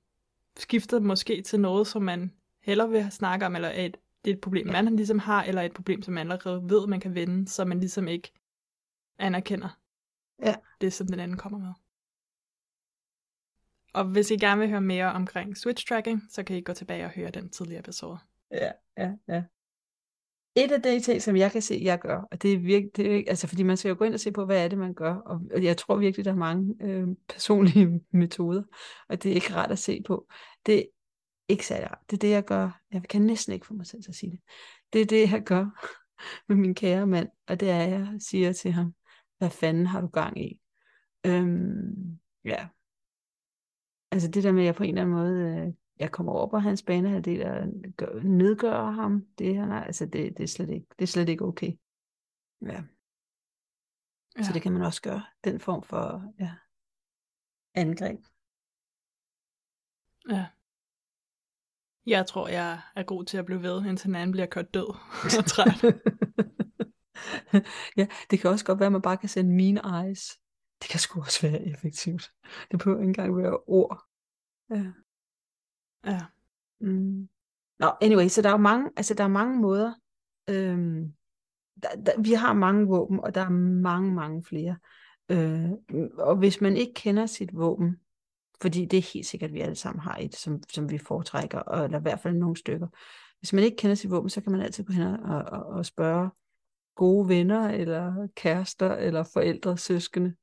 skifter 0.57 1.01
måske 1.01 1.43
til 1.43 1.61
noget, 1.61 1.87
som 1.87 2.03
man 2.03 2.33
hellere 2.63 2.91
vil 2.91 3.11
snakke 3.11 3.47
om, 3.47 3.55
eller 3.57 3.71
et, 3.71 3.97
det 4.25 4.31
er 4.31 4.35
et 4.35 4.41
problem, 4.41 4.67
man 4.67 4.97
ligesom 4.97 5.19
har, 5.19 5.43
eller 5.43 5.63
et 5.63 5.75
problem, 5.75 6.03
som 6.03 6.15
man 6.15 6.31
allerede 6.31 6.71
ved, 6.71 6.87
man 6.87 7.01
kan 7.01 7.15
vinde, 7.15 7.49
så 7.49 7.65
man 7.65 7.81
ligesom 7.81 8.09
ikke 8.09 8.33
anerkender 9.19 9.81
Ja. 10.43 10.55
det, 10.81 10.93
som 10.93 11.07
den 11.07 11.21
anden 11.21 11.37
kommer 11.37 11.59
med. 11.59 11.73
Og 13.93 14.05
hvis 14.05 14.31
I 14.31 14.37
gerne 14.37 14.61
vil 14.61 14.69
høre 14.69 14.81
mere 14.81 15.13
omkring 15.13 15.57
switch 15.57 15.87
tracking, 15.87 16.23
så 16.31 16.43
kan 16.43 16.57
I 16.57 16.61
gå 16.61 16.73
tilbage 16.73 17.05
og 17.05 17.11
høre 17.11 17.31
den 17.31 17.51
tidligere 17.51 17.81
episode. 17.81 18.19
Ja, 18.51 18.73
ja, 18.99 19.13
ja. 19.29 19.45
Et 20.55 20.73
af 20.73 20.83
de 20.83 21.01
ting, 21.01 21.23
som 21.23 21.37
jeg 21.37 21.53
kan 21.53 21.63
se, 21.63 21.81
jeg 21.83 21.99
gør, 21.99 22.21
og 22.31 22.43
det 22.43 22.53
er 22.53 22.59
virkelig, 22.59 22.97
det 22.97 23.17
er, 23.17 23.23
altså 23.29 23.47
fordi 23.47 23.63
man 23.63 23.77
skal 23.77 23.89
jo 23.89 23.95
gå 23.99 24.05
ind 24.05 24.15
og 24.15 24.21
se 24.21 24.33
på, 24.33 24.45
hvad 24.45 24.65
er 24.65 24.69
det, 24.69 24.79
man 24.79 24.95
gør, 24.95 25.15
og 25.15 25.41
og 25.55 25.65
jeg 25.65 25.77
tror 25.77 25.97
virkelig, 25.97 26.25
der 26.25 26.31
er 26.31 26.37
mange 26.37 26.75
øh, 26.81 27.09
personlige 27.29 28.01
metoder, 28.13 28.63
og 29.09 29.23
det 29.23 29.31
er 29.31 29.35
ikke 29.35 29.55
rart 29.55 29.71
at 29.71 29.79
se 29.79 30.03
på. 30.07 30.29
Det 30.67 30.79
er 30.79 30.83
ikke 31.49 31.67
særlig 31.67 31.91
rart. 31.91 31.99
Det 32.11 32.17
er 32.17 32.21
det, 32.21 32.31
jeg 32.31 32.45
gør. 32.45 32.81
Jeg 32.93 33.03
kan 33.03 33.23
næsten 33.23 33.53
ikke 33.53 33.67
få 33.67 33.75
mig 33.75 33.87
selv 33.87 34.03
til 34.03 34.11
at 34.11 34.15
sige 34.15 34.31
det. 34.31 34.41
Det 34.93 35.01
er 35.01 35.07
det, 35.07 35.31
jeg 35.31 35.43
gør 35.43 35.87
med 36.49 36.57
min 36.57 36.75
kære 36.75 37.07
mand, 37.07 37.29
og 37.47 37.61
det 37.61 37.71
er, 37.71 37.79
at 37.79 37.91
jeg 37.91 38.09
siger 38.19 38.53
til 38.53 38.73
ham, 38.73 38.95
hvad 39.39 39.51
fanden 39.51 39.87
har 39.87 40.01
du 40.01 40.07
gang 40.07 40.43
i? 40.43 40.61
Øhm, 41.27 42.19
ja. 42.45 42.69
Altså 44.11 44.29
det 44.31 44.45
der 44.45 44.53
med, 44.53 44.63
at 44.63 44.67
jeg 44.67 44.75
på 44.75 44.83
en 44.83 44.89
eller 44.89 45.03
anden 45.03 45.17
måde, 45.17 45.67
øh, 45.67 45.73
jeg 46.01 46.13
kommer 46.13 46.33
over 46.33 46.47
på 46.47 46.59
hans 46.59 46.83
banehalvdel 46.83 47.47
og 47.47 47.69
gør, 47.97 48.23
nedgør 48.23 48.91
ham, 48.91 49.27
det 49.39 49.57
han 49.57 49.71
er, 49.71 49.85
altså 49.85 50.07
det, 50.07 50.37
det, 50.37 50.43
er 50.43 50.49
slet 50.49 50.71
ikke, 50.71 50.87
det 50.99 51.03
er 51.03 51.07
slet 51.07 51.29
ikke 51.29 51.45
okay. 51.45 51.73
Ja. 52.63 52.83
ja. 54.39 54.43
Så 54.43 54.53
det 54.53 54.63
kan 54.63 54.73
man 54.73 54.83
også 54.83 55.03
gøre, 55.03 55.23
den 55.45 55.61
form 55.61 55.83
for 55.83 56.33
ja, 56.39 56.55
angreb. 57.75 58.21
Ja. 60.29 60.47
Jeg 62.07 62.27
tror, 62.27 62.49
jeg 62.49 62.81
er 62.97 63.03
god 63.03 63.25
til 63.25 63.39
at 63.39 63.47
blive 63.47 63.63
ved, 63.63 63.87
indtil 63.87 64.07
den 64.07 64.15
anden 64.15 64.33
bliver 64.33 64.47
kørt 64.47 64.75
død 64.75 64.97
og 65.39 65.47
træt. 65.47 65.85
ja, 67.99 68.07
det 68.31 68.41
kan 68.41 68.51
også 68.51 68.65
godt 68.65 68.79
være, 68.79 68.87
at 68.87 68.93
man 68.93 69.03
bare 69.03 69.17
kan 69.17 69.29
sende 69.29 69.57
mean 69.57 70.07
eyes. 70.07 70.41
Det 70.83 70.91
kan 70.91 71.01
sgu 71.01 71.21
også 71.21 71.49
være 71.49 71.67
effektivt. 71.67 72.33
Det 72.71 72.79
behøver 72.79 72.99
ikke 72.99 73.09
engang 73.09 73.37
være 73.37 73.59
ord. 73.67 74.05
Ja. 74.71 74.93
Ja. 76.07 76.21
Mm. 76.81 77.29
Nå, 77.79 77.93
anyway, 78.01 78.29
så 78.29 78.43
der 78.43 78.49
er 78.49 78.53
jo 78.53 78.59
mange, 78.59 78.91
altså 78.97 79.15
der 79.15 79.25
er 79.25 79.29
mange 79.29 79.61
måder. 79.61 79.95
Øhm, 80.49 81.13
der, 81.83 81.89
der, 82.07 82.21
vi 82.21 82.33
har 82.33 82.53
mange 82.53 82.87
våben, 82.87 83.21
og 83.21 83.35
der 83.35 83.41
er 83.41 83.49
mange, 83.83 84.15
mange 84.15 84.45
flere. 84.45 84.77
Øh, 85.29 85.71
og 86.19 86.37
hvis 86.37 86.61
man 86.61 86.77
ikke 86.77 86.95
kender 86.95 87.27
sit 87.27 87.57
våben, 87.57 87.97
fordi 88.63 88.85
det 88.85 88.97
er 88.97 89.13
helt 89.15 89.27
sikkert, 89.27 89.51
at 89.51 89.55
vi 89.55 89.61
alle 89.61 89.75
sammen 89.75 90.01
har 90.01 90.17
et, 90.17 90.37
som, 90.37 90.63
som 90.69 90.91
vi 90.91 90.99
foretrækker, 90.99 91.59
og, 91.59 91.85
eller 91.85 91.99
i 91.99 92.03
hvert 92.03 92.21
fald 92.21 92.35
nogle 92.35 92.57
stykker. 92.57 92.89
Hvis 93.39 93.53
man 93.53 93.65
ikke 93.65 93.77
kender 93.77 93.95
sit 93.95 94.11
våben, 94.11 94.31
så 94.31 94.41
kan 94.41 94.53
man 94.53 94.61
altid 94.61 94.85
gå 94.85 94.93
hen 94.93 95.07
og, 95.07 95.43
og, 95.45 95.63
og 95.67 95.87
spørge 95.87 96.31
gode 96.95 97.29
venner, 97.29 97.69
eller 97.69 98.29
kærester, 98.37 98.95
eller 98.95 99.23
forældre, 99.23 99.79
søskende, 99.79 100.35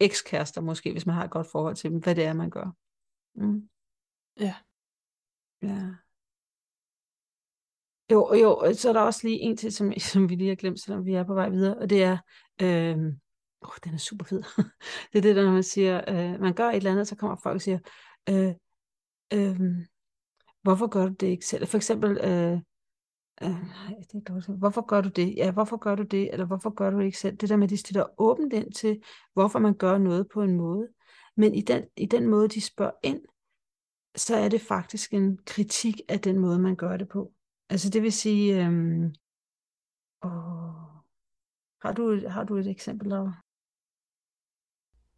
ekskærester 0.00 0.60
måske, 0.60 0.92
hvis 0.92 1.06
man 1.06 1.14
har 1.14 1.24
et 1.24 1.30
godt 1.30 1.46
forhold 1.46 1.76
til 1.76 1.90
dem, 1.90 1.98
hvad 1.98 2.14
det 2.14 2.24
er, 2.24 2.32
man 2.32 2.50
gør. 2.50 2.74
Mm. 3.34 3.68
Ja. 4.40 4.54
Ja. 5.66 5.90
Jo, 8.10 8.34
jo, 8.34 8.74
så 8.74 8.88
er 8.88 8.92
der 8.92 9.00
også 9.00 9.20
lige 9.28 9.38
en 9.38 9.56
til, 9.56 9.72
som, 9.72 9.92
som 10.12 10.28
vi 10.28 10.34
lige 10.34 10.48
har 10.48 10.56
glemt, 10.56 10.80
selvom 10.80 11.04
vi 11.04 11.14
er 11.14 11.24
på 11.24 11.34
vej 11.34 11.48
videre, 11.48 11.78
og 11.78 11.90
det 11.90 12.02
er, 12.02 12.18
øh, 12.62 12.96
oh, 13.60 13.74
den 13.84 13.94
er 13.94 13.98
super 13.98 14.24
fed. 14.24 14.42
det 15.12 15.18
er 15.18 15.22
det, 15.22 15.36
der 15.36 15.44
når 15.44 15.52
man 15.52 15.62
siger, 15.62 16.00
øh, 16.08 16.40
man 16.40 16.54
gør 16.54 16.68
et 16.68 16.76
eller 16.76 16.90
andet, 16.90 17.08
så 17.08 17.16
kommer 17.16 17.36
folk 17.42 17.54
og 17.54 17.60
siger, 17.60 17.78
øh, 18.28 18.54
øh, 19.32 19.60
hvorfor 20.62 20.86
gør 20.86 21.06
du 21.06 21.12
det 21.12 21.26
ikke 21.26 21.46
selv? 21.46 21.66
For 21.66 21.76
eksempel, 21.76 22.10
øh, 22.10 22.52
øh, 23.42 23.60
det 24.12 24.14
er 24.14 24.20
dårligt. 24.28 24.58
hvorfor 24.58 24.86
gør 24.86 25.00
du 25.00 25.08
det? 25.08 25.34
Ja, 25.36 25.52
hvorfor 25.52 25.76
gør 25.76 25.94
du 25.94 26.02
det? 26.02 26.32
Eller 26.32 26.46
hvorfor 26.46 26.70
gør 26.70 26.90
du 26.90 26.98
det 26.98 27.04
ikke 27.04 27.18
selv? 27.18 27.36
Det 27.36 27.48
der 27.48 27.56
med, 27.56 27.64
at 27.64 27.70
de 27.70 27.76
stiller 27.76 28.04
åbent 28.18 28.52
ind 28.52 28.72
til, 28.72 29.02
hvorfor 29.32 29.58
man 29.58 29.74
gør 29.74 29.98
noget 29.98 30.28
på 30.34 30.42
en 30.42 30.56
måde. 30.56 30.88
Men 31.36 31.54
i 31.54 31.60
den, 31.60 31.84
i 31.96 32.06
den 32.06 32.26
måde, 32.26 32.48
de 32.48 32.60
spørger 32.60 32.92
ind, 33.02 33.20
så 34.16 34.36
er 34.36 34.48
det 34.48 34.60
faktisk 34.60 35.14
en 35.14 35.38
kritik 35.46 36.00
af 36.08 36.20
den 36.20 36.38
måde, 36.38 36.58
man 36.58 36.76
gør 36.76 36.96
det 36.96 37.08
på. 37.08 37.32
Altså 37.68 37.90
det 37.90 38.02
vil 38.02 38.12
sige, 38.12 38.64
øhm, 38.64 39.14
åh, 40.24 40.30
har, 41.82 41.92
du, 41.96 42.28
har 42.28 42.44
du 42.44 42.56
et 42.56 42.66
eksempel, 42.66 43.08
Laura? 43.08 43.32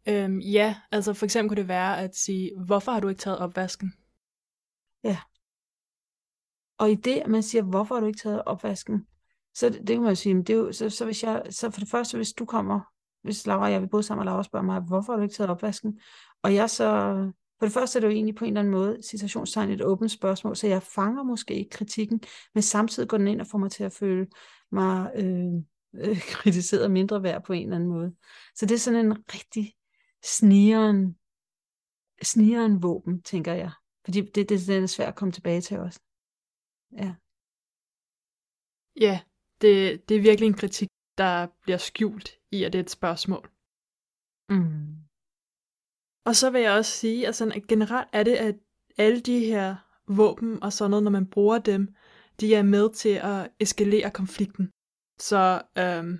Øhm, 0.07 0.39
ja, 0.39 0.81
altså 0.91 1.13
for 1.13 1.25
eksempel 1.25 1.49
kunne 1.49 1.61
det 1.61 1.67
være 1.67 1.99
at 1.99 2.15
sige, 2.15 2.51
hvorfor 2.65 2.91
har 2.91 2.99
du 2.99 3.07
ikke 3.07 3.19
taget 3.19 3.39
opvasken? 3.39 3.93
Ja. 5.03 5.17
Og 6.77 6.91
i 6.91 6.95
det, 6.95 7.17
at 7.17 7.29
man 7.29 7.43
siger, 7.43 7.63
hvorfor 7.63 7.95
har 7.95 7.99
du 8.01 8.07
ikke 8.07 8.19
taget 8.19 8.43
opvasken, 8.45 9.07
så 9.53 9.69
det, 9.69 9.79
det 9.79 9.87
kan 9.87 10.01
man 10.01 10.09
jo 10.09 10.15
sige, 10.15 10.35
det 10.35 10.49
er 10.49 10.53
jo, 10.53 10.71
så, 10.71 10.89
så, 10.89 11.05
hvis 11.05 11.23
jeg, 11.23 11.43
så 11.49 11.71
for 11.71 11.79
det 11.79 11.89
første, 11.89 12.17
hvis 12.17 12.33
du 12.33 12.45
kommer, 12.45 12.79
hvis 13.21 13.47
Laura 13.47 13.65
og 13.65 13.71
jeg 13.71 13.81
vil 13.81 13.89
bo 13.89 14.01
sammen, 14.01 14.19
og 14.19 14.25
Laura 14.25 14.43
spørger 14.43 14.65
mig, 14.65 14.79
hvorfor 14.79 15.13
har 15.13 15.17
du 15.17 15.23
ikke 15.23 15.35
taget 15.35 15.49
opvasken? 15.49 15.99
Og 16.43 16.55
jeg 16.55 16.69
så, 16.69 16.85
for 17.59 17.65
det 17.65 17.73
første 17.73 17.99
er 17.99 18.01
det 18.01 18.07
jo 18.07 18.13
egentlig 18.13 18.35
på 18.35 18.45
en 18.45 18.49
eller 18.49 18.59
anden 18.59 18.73
måde, 18.73 19.01
citationstegn 19.03 19.69
et 19.69 19.81
åbent 19.81 20.11
spørgsmål, 20.11 20.55
så 20.55 20.67
jeg 20.67 20.83
fanger 20.83 21.23
måske 21.23 21.53
ikke 21.55 21.69
kritikken, 21.69 22.21
men 22.53 22.61
samtidig 22.61 23.09
går 23.09 23.17
den 23.17 23.27
ind 23.27 23.41
og 23.41 23.47
får 23.47 23.57
mig 23.57 23.71
til 23.71 23.83
at 23.83 23.93
føle 23.93 24.27
mig 24.71 25.11
øh, 25.15 25.53
øh, 25.93 26.21
kritiseret 26.35 26.91
mindre 26.91 27.23
værd 27.23 27.43
på 27.43 27.53
en 27.53 27.63
eller 27.63 27.75
anden 27.75 27.89
måde. 27.89 28.15
Så 28.55 28.65
det 28.65 28.75
er 28.75 28.79
sådan 28.79 29.05
en 29.05 29.11
rigtig 29.33 29.73
snigeren, 30.23 31.17
snigeren 32.21 32.83
våben, 32.83 33.21
tænker 33.21 33.53
jeg. 33.53 33.71
Fordi 34.05 34.21
det, 34.21 34.35
det, 34.35 34.67
det 34.67 34.69
er 34.69 34.87
svært 34.87 35.07
at 35.07 35.15
komme 35.15 35.31
tilbage 35.31 35.61
til 35.61 35.79
også. 35.79 35.99
Ja. 36.91 37.15
Ja, 38.99 39.21
det, 39.61 40.09
det 40.09 40.17
er 40.17 40.21
virkelig 40.21 40.47
en 40.47 40.53
kritik, 40.53 40.89
der 41.17 41.47
bliver 41.61 41.77
skjult 41.77 42.39
i, 42.51 42.63
at 42.63 42.73
det 42.73 42.79
er 42.79 42.83
et 42.83 42.89
spørgsmål. 42.89 43.49
Mm. 44.49 44.98
Og 46.25 46.35
så 46.35 46.49
vil 46.49 46.61
jeg 46.61 46.71
også 46.71 46.91
sige, 46.91 47.27
at, 47.27 47.35
sådan, 47.35 47.53
at 47.53 47.67
generelt 47.67 48.09
er 48.13 48.23
det, 48.23 48.35
at 48.35 48.55
alle 48.97 49.19
de 49.19 49.39
her 49.39 49.75
våben 50.07 50.63
og 50.63 50.73
sådan 50.73 50.89
noget, 50.89 51.03
når 51.03 51.11
man 51.11 51.25
bruger 51.25 51.59
dem, 51.59 51.95
de 52.39 52.55
er 52.55 52.63
med 52.63 52.93
til 52.93 53.19
at 53.23 53.51
eskalere 53.59 54.11
konflikten. 54.11 54.71
Så 55.19 55.61
øhm, 55.77 56.19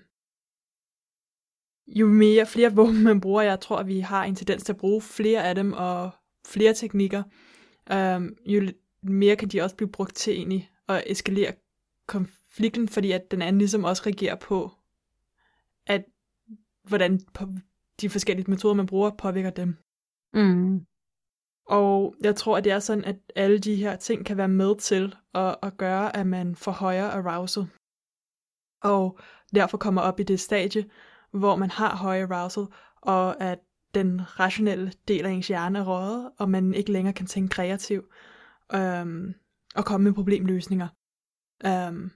jo 1.87 2.07
mere 2.07 2.45
flere 2.45 2.75
våben 2.75 3.03
man 3.03 3.21
bruger, 3.21 3.41
jeg 3.41 3.59
tror, 3.59 3.77
at 3.77 3.87
vi 3.87 3.99
har 3.99 4.23
en 4.23 4.35
tendens 4.35 4.63
til 4.63 4.73
at 4.73 4.77
bruge 4.77 5.01
flere 5.01 5.43
af 5.43 5.55
dem 5.55 5.73
og 5.73 6.11
flere 6.47 6.73
teknikker, 6.73 7.23
øhm, 7.91 8.37
jo 8.45 8.71
mere 9.03 9.35
kan 9.35 9.47
de 9.47 9.61
også 9.61 9.75
blive 9.75 9.91
brugt 9.91 10.15
til 10.15 10.33
egentlig 10.33 10.71
at 10.87 11.03
eskalere 11.07 11.53
konflikten, 12.07 12.87
fordi 12.89 13.11
at 13.11 13.31
den 13.31 13.41
anden 13.41 13.59
ligesom 13.59 13.83
også 13.83 14.03
reagerer 14.05 14.35
på, 14.35 14.71
at 15.87 16.05
hvordan 16.83 17.19
de 18.01 18.09
forskellige 18.09 18.51
metoder, 18.51 18.73
man 18.73 18.85
bruger, 18.85 19.11
påvirker 19.17 19.49
dem. 19.49 19.77
Mm. 20.33 20.85
Og 21.65 22.15
jeg 22.23 22.35
tror, 22.35 22.57
at 22.57 22.63
det 22.63 22.71
er 22.71 22.79
sådan, 22.79 23.05
at 23.05 23.15
alle 23.35 23.59
de 23.59 23.75
her 23.75 23.95
ting 23.95 24.25
kan 24.25 24.37
være 24.37 24.47
med 24.47 24.79
til 24.79 25.15
at, 25.33 25.55
at 25.63 25.77
gøre, 25.77 26.15
at 26.15 26.27
man 26.27 26.55
får 26.55 26.71
højere 26.71 27.11
arousal. 27.11 27.63
Og 28.83 29.19
derfor 29.55 29.77
kommer 29.77 30.01
op 30.01 30.19
i 30.19 30.23
det 30.23 30.39
stadie, 30.39 30.89
hvor 31.31 31.55
man 31.55 31.69
har 31.69 31.95
høj 31.95 32.21
arousal, 32.21 32.63
og 33.01 33.41
at 33.41 33.59
den 33.93 34.39
rationelle 34.39 34.91
del 35.07 35.25
af 35.25 35.29
ens 35.29 35.47
hjerne 35.47 35.79
er 35.79 35.83
røget, 35.83 36.31
og 36.39 36.49
man 36.49 36.73
ikke 36.73 36.91
længere 36.91 37.13
kan 37.13 37.25
tænke 37.25 37.49
kreativt 37.49 38.05
øhm, 38.73 39.33
og 39.75 39.85
komme 39.85 40.03
med 40.03 40.13
problemløsninger. 40.13 40.87
Øhm, 41.65 42.11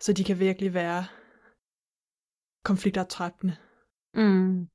så 0.00 0.12
de 0.12 0.24
kan 0.24 0.38
virkelig 0.38 0.74
være 0.74 1.06
konfliktoptrappende. 2.64 3.56
Mm. 4.14 4.68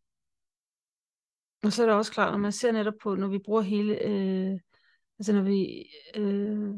Og 1.64 1.74
så 1.74 1.82
er 1.82 1.88
det 1.88 1.96
også 1.96 2.12
klart, 2.12 2.34
når 2.34 2.40
man 2.40 2.52
ser 2.52 2.72
netop 2.72 2.94
på, 3.04 3.16
når 3.16 3.28
vi 3.28 3.38
bruger 3.38 3.62
hele, 3.62 4.06
øh, 4.06 4.60
altså 5.20 5.34
når 5.34 5.42
vi 5.42 5.86
øh, 6.16 6.70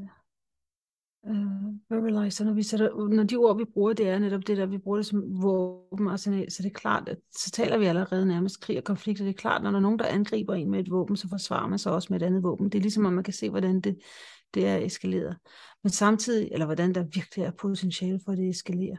øh, 1.28 1.74
verbalizer, 1.90 2.46
når, 2.46 2.54
vi 2.54 2.64
sætter, 2.64 3.08
når 3.08 3.24
de 3.24 3.36
ord, 3.36 3.58
vi 3.58 3.66
bruger, 3.74 3.94
det 3.94 4.08
er 4.08 4.20
netop 4.20 4.48
det 4.48 4.58
der, 4.58 4.66
vi 4.66 4.78
bruger 4.78 4.98
det 4.98 5.06
som 5.06 5.42
våbenarsenal, 5.42 6.52
så 6.52 6.64
det 6.64 6.70
er 6.70 6.74
klart, 6.74 7.10
at 7.10 7.18
så 7.38 7.52
taler 7.52 7.78
vi 7.78 7.86
allerede 7.86 8.26
nærmest 8.26 8.62
krig 8.62 8.78
og 8.78 8.84
konflikt, 8.84 9.22
og 9.22 9.26
det 9.26 9.34
er 9.34 9.38
klart, 9.38 9.64
når 9.64 9.72
der 9.72 9.78
er 9.78 9.82
nogen, 9.82 10.00
der 10.00 10.06
angriber 10.06 10.54
en 10.54 10.72
med 10.72 10.80
et 10.80 10.92
våben, 10.92 11.18
så 11.18 11.30
forsvarer 11.30 11.68
man 11.68 11.80
sig 11.80 11.92
også 11.92 12.08
med 12.12 12.22
et 12.22 12.26
andet 12.26 12.44
våben. 12.44 12.70
Det 12.70 12.78
er 12.78 12.82
ligesom, 12.82 13.06
at 13.06 13.14
man 13.14 13.24
kan 13.24 13.34
se, 13.34 13.50
hvordan 13.50 13.82
det, 13.82 14.00
det 14.54 14.68
er 14.68 14.78
eskaleret. 14.78 15.38
Men 15.84 15.92
samtidig, 15.92 16.50
eller 16.52 16.66
hvordan 16.66 16.96
der 16.96 17.04
virkelig 17.04 17.46
er 17.46 17.52
potentiale 17.52 18.20
for, 18.26 18.32
at 18.32 18.38
det 18.38 18.50
eskalerer. 18.50 18.98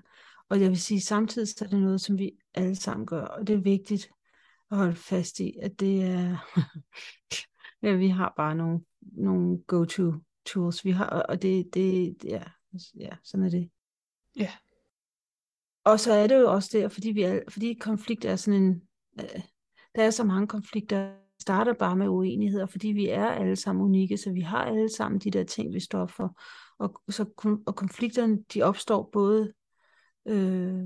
Og 0.49 0.61
jeg 0.61 0.71
vil 0.71 0.81
sige, 0.81 1.01
samtidig 1.01 1.49
så 1.49 1.65
er 1.65 1.69
det 1.69 1.81
noget, 1.81 2.01
som 2.01 2.19
vi 2.19 2.33
alle 2.55 2.77
sammen 2.77 3.07
gør, 3.07 3.25
og 3.25 3.47
det 3.47 3.55
er 3.55 3.61
vigtigt 3.61 4.11
at 4.75 4.79
holde 4.79 4.97
fast 4.97 5.41
i, 5.41 5.57
at 5.63 5.81
det 5.81 6.03
er, 6.03 6.37
ja, 7.83 7.93
vi 7.97 8.09
har 8.09 8.35
bare 8.37 8.55
nogle, 8.55 8.81
nogle 9.01 9.59
go-to 9.67 10.13
tools, 10.47 10.85
vi 10.85 10.91
har, 10.91 11.07
og 11.07 11.43
det, 11.43 11.75
det, 11.75 12.17
ja, 12.25 12.43
ja, 12.99 13.11
sådan 13.23 13.47
er 13.47 13.51
det. 13.51 13.71
Ja. 14.37 14.51
Og 15.85 16.01
så 16.01 16.13
er 16.13 16.27
det 16.27 16.41
jo 16.41 16.53
også 16.53 16.71
der, 16.73 16.89
fordi, 16.89 17.11
vi 17.11 17.23
er, 17.23 17.41
fordi 17.49 17.75
konflikt 17.75 18.25
er 18.25 18.37
sådan 18.37 18.63
en, 18.63 18.83
øh, 19.21 19.41
der 19.95 20.03
er 20.03 20.11
så 20.11 20.25
mange 20.25 20.47
konflikter, 20.47 21.15
starter 21.41 21.73
bare 21.73 21.97
med 21.97 22.09
uenigheder, 22.09 22.67
fordi 22.67 22.89
vi 22.89 23.09
er 23.09 23.27
alle 23.27 23.57
sammen 23.57 23.85
unikke, 23.85 24.17
så 24.17 24.33
vi 24.33 24.41
har 24.41 24.65
alle 24.65 24.89
sammen 24.89 25.21
de 25.21 25.31
der 25.31 25.45
ting, 25.45 25.75
vi 25.75 25.81
står 25.81 26.07
for. 26.07 26.41
Og, 26.79 27.03
så, 27.09 27.25
og 27.67 27.77
konflikterne, 27.77 28.43
de 28.55 28.63
opstår 28.63 29.11
både 29.13 29.53
øh, 30.27 30.85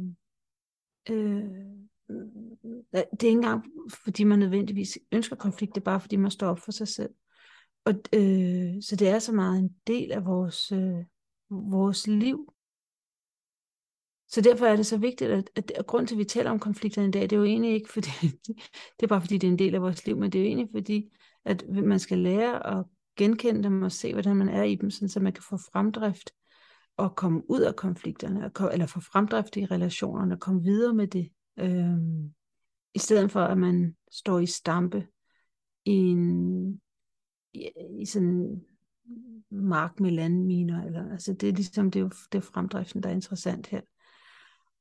øh, 1.11 1.44
det 2.09 3.23
er 3.23 3.27
ikke 3.27 3.29
engang, 3.29 3.64
fordi 4.05 4.25
man 4.25 4.38
nødvendigvis 4.38 4.99
ønsker 5.12 5.37
konflikt, 5.37 5.75
det 5.75 5.81
er 5.81 5.85
bare 5.85 6.01
fordi 6.01 6.16
man 6.16 6.31
står 6.31 6.49
op 6.49 6.59
for 6.59 6.73
sig 6.73 6.88
selv. 6.88 7.11
Og, 7.85 7.94
øh, 8.14 8.83
så 8.83 8.97
det 8.99 9.09
er 9.09 9.18
så 9.18 9.33
meget 9.33 9.59
en 9.59 9.77
del 9.87 10.12
af 10.12 10.25
vores, 10.25 10.73
øh, 10.73 11.05
vores 11.51 12.07
liv. 12.07 12.55
Så 14.29 14.40
derfor 14.40 14.66
er 14.66 14.77
det 14.77 14.87
så 14.87 14.99
vigtigt, 14.99 15.31
at, 15.31 15.51
at, 15.57 15.73
at 15.75 15.87
grund 15.87 16.07
til, 16.07 16.14
at 16.14 16.18
vi 16.18 16.25
taler 16.25 16.51
om 16.51 16.59
konflikter 16.59 17.03
i 17.03 17.11
dag, 17.11 17.23
det 17.23 17.33
er 17.33 17.37
jo 17.37 17.44
egentlig 17.44 17.73
ikke, 17.73 17.92
fordi 17.92 18.11
det 18.97 19.03
er 19.03 19.07
bare 19.07 19.21
fordi, 19.21 19.38
det 19.38 19.47
er 19.47 19.53
en 19.53 19.59
del 19.59 19.75
af 19.75 19.83
vores 19.83 20.07
liv, 20.07 20.16
men 20.16 20.33
det 20.33 20.38
er 20.38 20.42
jo 20.42 20.47
egentlig 20.47 20.68
fordi, 20.75 21.12
at 21.44 21.68
man 21.68 21.99
skal 21.99 22.18
lære 22.18 22.79
at 22.79 22.85
genkende 23.16 23.62
dem 23.62 23.83
og 23.83 23.92
se, 23.92 24.12
hvordan 24.12 24.37
man 24.37 24.49
er 24.49 24.62
i 24.62 24.75
dem, 24.75 24.90
sådan, 24.90 25.09
så 25.09 25.21
man 25.21 25.33
kan 25.33 25.42
få 25.42 25.57
fremdrift 25.57 26.31
og 26.97 27.16
komme 27.16 27.51
ud 27.51 27.61
af 27.61 27.77
konflikterne, 27.77 28.51
eller 28.73 28.87
få 28.87 29.01
fremdrift 29.01 29.57
i 29.57 29.66
relationerne, 29.66 30.35
og 30.35 30.40
komme 30.40 30.62
videre 30.62 30.94
med 30.94 31.07
det. 31.07 31.31
Øh, 31.59 31.99
I 32.94 32.99
stedet 32.99 33.31
for, 33.31 33.40
at 33.40 33.59
man 33.59 33.97
står 34.11 34.38
i 34.38 34.47
stampe 34.47 35.07
i 35.85 35.90
en 35.90 36.81
i, 37.53 37.71
i 38.01 38.05
sådan 38.05 38.62
mark 39.51 40.01
med 40.01 40.11
landminer. 40.11 40.85
Eller, 40.85 41.12
altså 41.12 41.33
det 41.33 41.49
er 41.49 41.53
ligesom 41.53 41.90
det 41.90 42.03
er, 42.03 42.09
det 42.33 42.38
er 42.38 42.42
fremdriften, 42.42 43.03
der 43.03 43.09
er 43.09 43.14
interessant 43.14 43.66
her. 43.66 43.81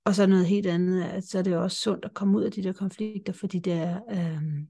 Og 0.05 0.15
så 0.15 0.27
noget 0.27 0.45
helt 0.45 0.67
andet, 0.67 1.03
at 1.03 1.23
så 1.23 1.39
er 1.39 1.43
det 1.43 1.57
også 1.57 1.77
sundt 1.77 2.05
at 2.05 2.13
komme 2.13 2.37
ud 2.37 2.43
af 2.43 2.51
de 2.51 2.63
der 2.63 2.73
konflikter, 2.73 3.33
fordi 3.33 3.59
det 3.59 3.73
er, 3.73 4.01
øhm, 4.09 4.67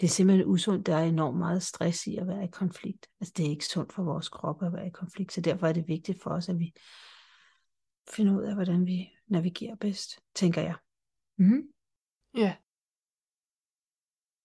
det 0.00 0.06
er 0.06 0.10
simpelthen 0.10 0.46
usundt. 0.46 0.86
Der 0.86 0.96
er 0.96 1.04
enormt 1.04 1.38
meget 1.38 1.62
stress 1.62 2.06
i 2.06 2.16
at 2.16 2.26
være 2.26 2.44
i 2.44 2.48
konflikt. 2.52 3.06
Altså 3.20 3.34
det 3.36 3.46
er 3.46 3.50
ikke 3.50 3.66
sundt 3.66 3.92
for 3.92 4.02
vores 4.02 4.28
krop 4.28 4.62
at 4.62 4.72
være 4.72 4.86
i 4.86 4.90
konflikt, 4.90 5.32
så 5.32 5.40
derfor 5.40 5.66
er 5.66 5.72
det 5.72 5.88
vigtigt 5.88 6.22
for 6.22 6.30
os, 6.30 6.48
at 6.48 6.58
vi 6.58 6.72
finder 8.10 8.36
ud 8.38 8.42
af, 8.42 8.54
hvordan 8.54 8.86
vi 8.86 9.08
navigerer 9.28 9.76
bedst, 9.76 10.18
tænker 10.34 10.62
jeg. 10.62 10.74
Mm. 11.38 11.72
Ja. 12.34 12.56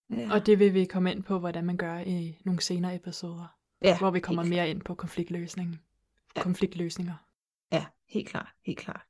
ja. 0.09 0.33
Og 0.33 0.45
det 0.45 0.59
vil 0.59 0.73
vi 0.73 0.85
komme 0.85 1.11
ind 1.11 1.23
på, 1.23 1.39
hvordan 1.39 1.65
man 1.65 1.77
gør 1.77 1.97
i 1.99 2.41
nogle 2.45 2.61
senere 2.61 2.95
episoder. 2.95 3.57
Ja, 3.81 3.99
hvor 3.99 4.11
vi 4.11 4.19
kommer 4.19 4.43
mere 4.43 4.69
ind 4.69 4.81
på 4.81 4.95
konfliktløsning. 4.95 5.81
Ja. 6.35 6.43
konfliktløsninger. 6.43 7.15
Ja, 7.71 7.85
helt 8.07 8.29
klart, 8.29 8.49
helt 8.65 8.79
klart. 8.79 9.05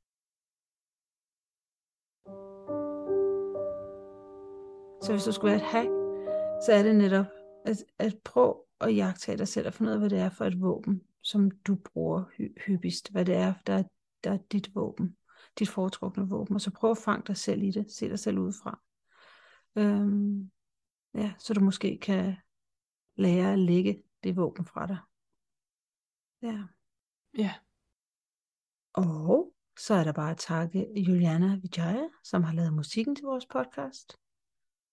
Så 5.02 5.12
hvis 5.12 5.24
du 5.24 5.32
skulle 5.32 5.52
være 5.52 5.60
et 5.62 5.70
hack, 5.72 5.88
så 6.64 6.72
er 6.72 6.82
det 6.82 6.96
netop 6.96 7.26
at, 7.64 7.76
at 7.98 8.18
prøve 8.24 8.54
at 8.80 8.96
jagtage 8.96 9.38
dig 9.38 9.48
selv 9.48 9.66
og 9.66 9.74
finde 9.74 9.90
ud 9.90 9.94
af, 9.94 9.98
hvad 9.98 10.10
det 10.10 10.18
er 10.18 10.30
for 10.30 10.44
et 10.44 10.60
våben, 10.60 11.02
som 11.22 11.50
du 11.50 11.74
bruger 11.74 12.24
hy- 12.38 12.64
hyppigst. 12.66 13.10
Hvad 13.12 13.24
det 13.24 13.34
er, 13.34 13.54
der 13.66 13.72
er, 13.72 13.82
der 14.24 14.32
er 14.32 14.38
dit 14.52 14.74
våben 14.74 15.16
dit 15.58 15.68
foretrukne 15.68 16.28
våben, 16.28 16.54
og 16.54 16.60
så 16.60 16.70
prøv 16.70 16.90
at 16.90 16.98
fange 16.98 17.24
dig 17.26 17.36
selv 17.36 17.62
i 17.62 17.70
det, 17.70 17.92
se 17.92 18.08
dig 18.08 18.18
selv 18.18 18.38
udefra. 18.38 18.80
Øhm, 19.76 20.50
ja, 21.14 21.32
så 21.38 21.54
du 21.54 21.60
måske 21.60 21.98
kan 22.02 22.36
lære 23.16 23.52
at 23.52 23.58
lægge 23.58 24.02
det 24.24 24.36
våben 24.36 24.64
fra 24.64 24.86
dig. 24.86 24.98
Ja. 26.42 26.64
Ja. 27.38 27.54
Og 28.92 29.52
så 29.78 29.94
er 29.94 30.04
der 30.04 30.12
bare 30.12 30.30
at 30.30 30.38
takke 30.38 30.92
Juliana 30.96 31.60
Vijaya, 31.62 32.08
som 32.24 32.42
har 32.42 32.54
lavet 32.54 32.72
musikken 32.72 33.16
til 33.16 33.24
vores 33.24 33.46
podcast. 33.46 34.16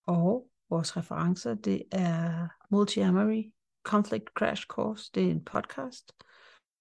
Og 0.05 0.49
vores 0.69 0.97
referencer, 0.97 1.53
det 1.53 1.83
er 1.91 2.47
Multi-Amory 2.73 3.51
Conflict 3.83 4.29
Crash 4.35 4.65
Course, 4.67 5.11
det 5.15 5.23
er 5.23 5.31
en 5.31 5.43
podcast. 5.43 6.11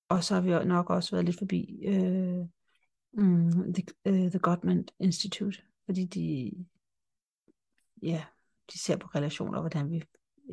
Og 0.08 0.24
så 0.24 0.34
har 0.34 0.40
vi 0.40 0.64
nok 0.64 0.90
også 0.90 1.10
været 1.10 1.24
lidt 1.24 1.38
forbi 1.38 1.84
øh, 1.86 2.46
mm, 3.16 3.74
the, 3.74 3.84
uh, 4.08 4.30
the 4.30 4.38
Gottman 4.38 4.88
Institute, 4.98 5.62
fordi 5.84 6.04
de, 6.04 6.52
ja, 8.02 8.24
de 8.72 8.78
ser 8.78 8.96
på 8.96 9.06
relationer, 9.14 9.60
hvordan 9.60 9.90
vi, 9.90 10.04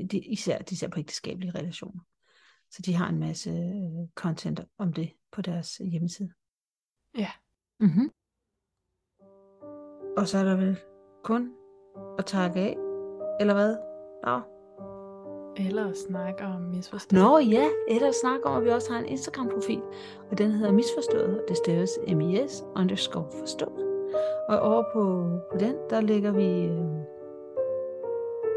de, 0.05 0.19
især 0.19 0.61
de 0.61 0.77
ser 0.77 0.87
på 0.87 0.99
ægteskabelige 0.99 1.51
relationer. 1.51 2.01
Så 2.69 2.81
de 2.81 2.93
har 2.93 3.09
en 3.09 3.19
masse 3.19 3.51
uh, 3.51 4.09
content 4.15 4.59
om 4.77 4.93
det 4.93 5.13
på 5.31 5.41
deres 5.41 5.77
hjemmeside. 5.77 6.33
Ja. 7.17 7.31
Mm-hmm. 7.79 8.09
Og 10.17 10.27
så 10.27 10.37
er 10.37 10.43
der 10.43 10.55
vel 10.55 10.79
kun 11.23 11.53
at 12.19 12.25
takke 12.25 12.59
af, 12.59 12.75
eller 13.39 13.53
hvad? 13.53 13.77
Nå. 14.25 14.52
Eller 15.57 15.93
snakke 15.93 16.43
om 16.43 16.61
misforstået. 16.61 17.21
Nå 17.21 17.37
ja, 17.37 17.67
eller 17.87 18.11
snakke 18.11 18.45
om, 18.45 18.57
at 18.57 18.63
vi 18.63 18.69
også 18.69 18.91
har 18.91 18.99
en 18.99 19.05
Instagram-profil, 19.05 19.81
og 20.31 20.37
den 20.37 20.51
hedder 20.51 20.71
Misforstået, 20.71 21.39
og 21.39 21.45
det 21.47 21.57
staves 21.57 21.89
MIS 22.07 22.63
underscore 22.75 23.25
forstået. 23.39 23.83
Og 24.49 24.59
over 24.59 24.83
på, 24.93 25.29
på 25.51 25.57
den, 25.57 25.75
der 25.89 26.01
lægger 26.01 26.31
vi, 26.31 26.65
øh, 26.65 26.79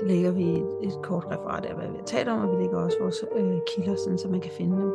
lægger 0.08 0.30
vi 0.30 0.44
et, 0.44 0.76
et 0.82 1.02
kort 1.02 1.24
referat 1.26 1.64
af, 1.64 1.74
hvad 1.74 1.88
vi 1.88 1.96
har 1.96 2.04
talt 2.04 2.28
om, 2.28 2.48
og 2.48 2.56
vi 2.56 2.62
lægger 2.62 2.78
også 2.78 2.96
vores 3.00 3.24
øh, 3.36 3.58
kilder, 3.66 3.96
sådan, 3.96 4.18
så 4.18 4.28
man 4.28 4.40
kan 4.40 4.52
finde 4.52 4.76
dem. 4.76 4.92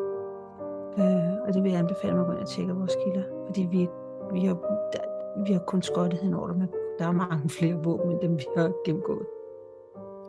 Øh, 1.00 1.48
og 1.48 1.54
det 1.54 1.64
vil 1.64 1.72
jeg 1.72 1.80
anbefale 1.80 2.14
mig 2.14 2.22
at 2.22 2.28
gå 2.28 2.34
ind 2.34 2.42
og 2.42 2.48
tjekke 2.48 2.74
vores 2.74 2.96
kilder, 3.06 3.24
fordi 3.46 3.68
vi, 3.72 3.90
vi, 4.34 4.46
har, 4.46 4.54
der, 4.94 5.00
vi 5.46 5.54
har 5.54 5.60
kun 5.60 5.82
skottet 5.82 6.20
hen 6.20 6.34
over 6.34 6.48
dem. 6.48 6.62
Der 7.00 7.08
er 7.08 7.12
mange 7.12 7.50
flere 7.60 7.84
våben, 7.84 8.12
end 8.12 8.20
dem 8.20 8.38
vi 8.38 8.46
har 8.58 8.72
gennemgået. 8.86 9.26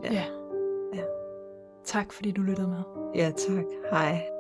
Ja. 0.04 0.12
ja. 0.12 0.24
Tak 1.84 2.12
fordi 2.12 2.30
du 2.30 2.42
lyttede 2.42 2.68
med. 2.68 2.82
Ja, 3.14 3.30
tak. 3.30 3.64
Hej. 3.90 4.31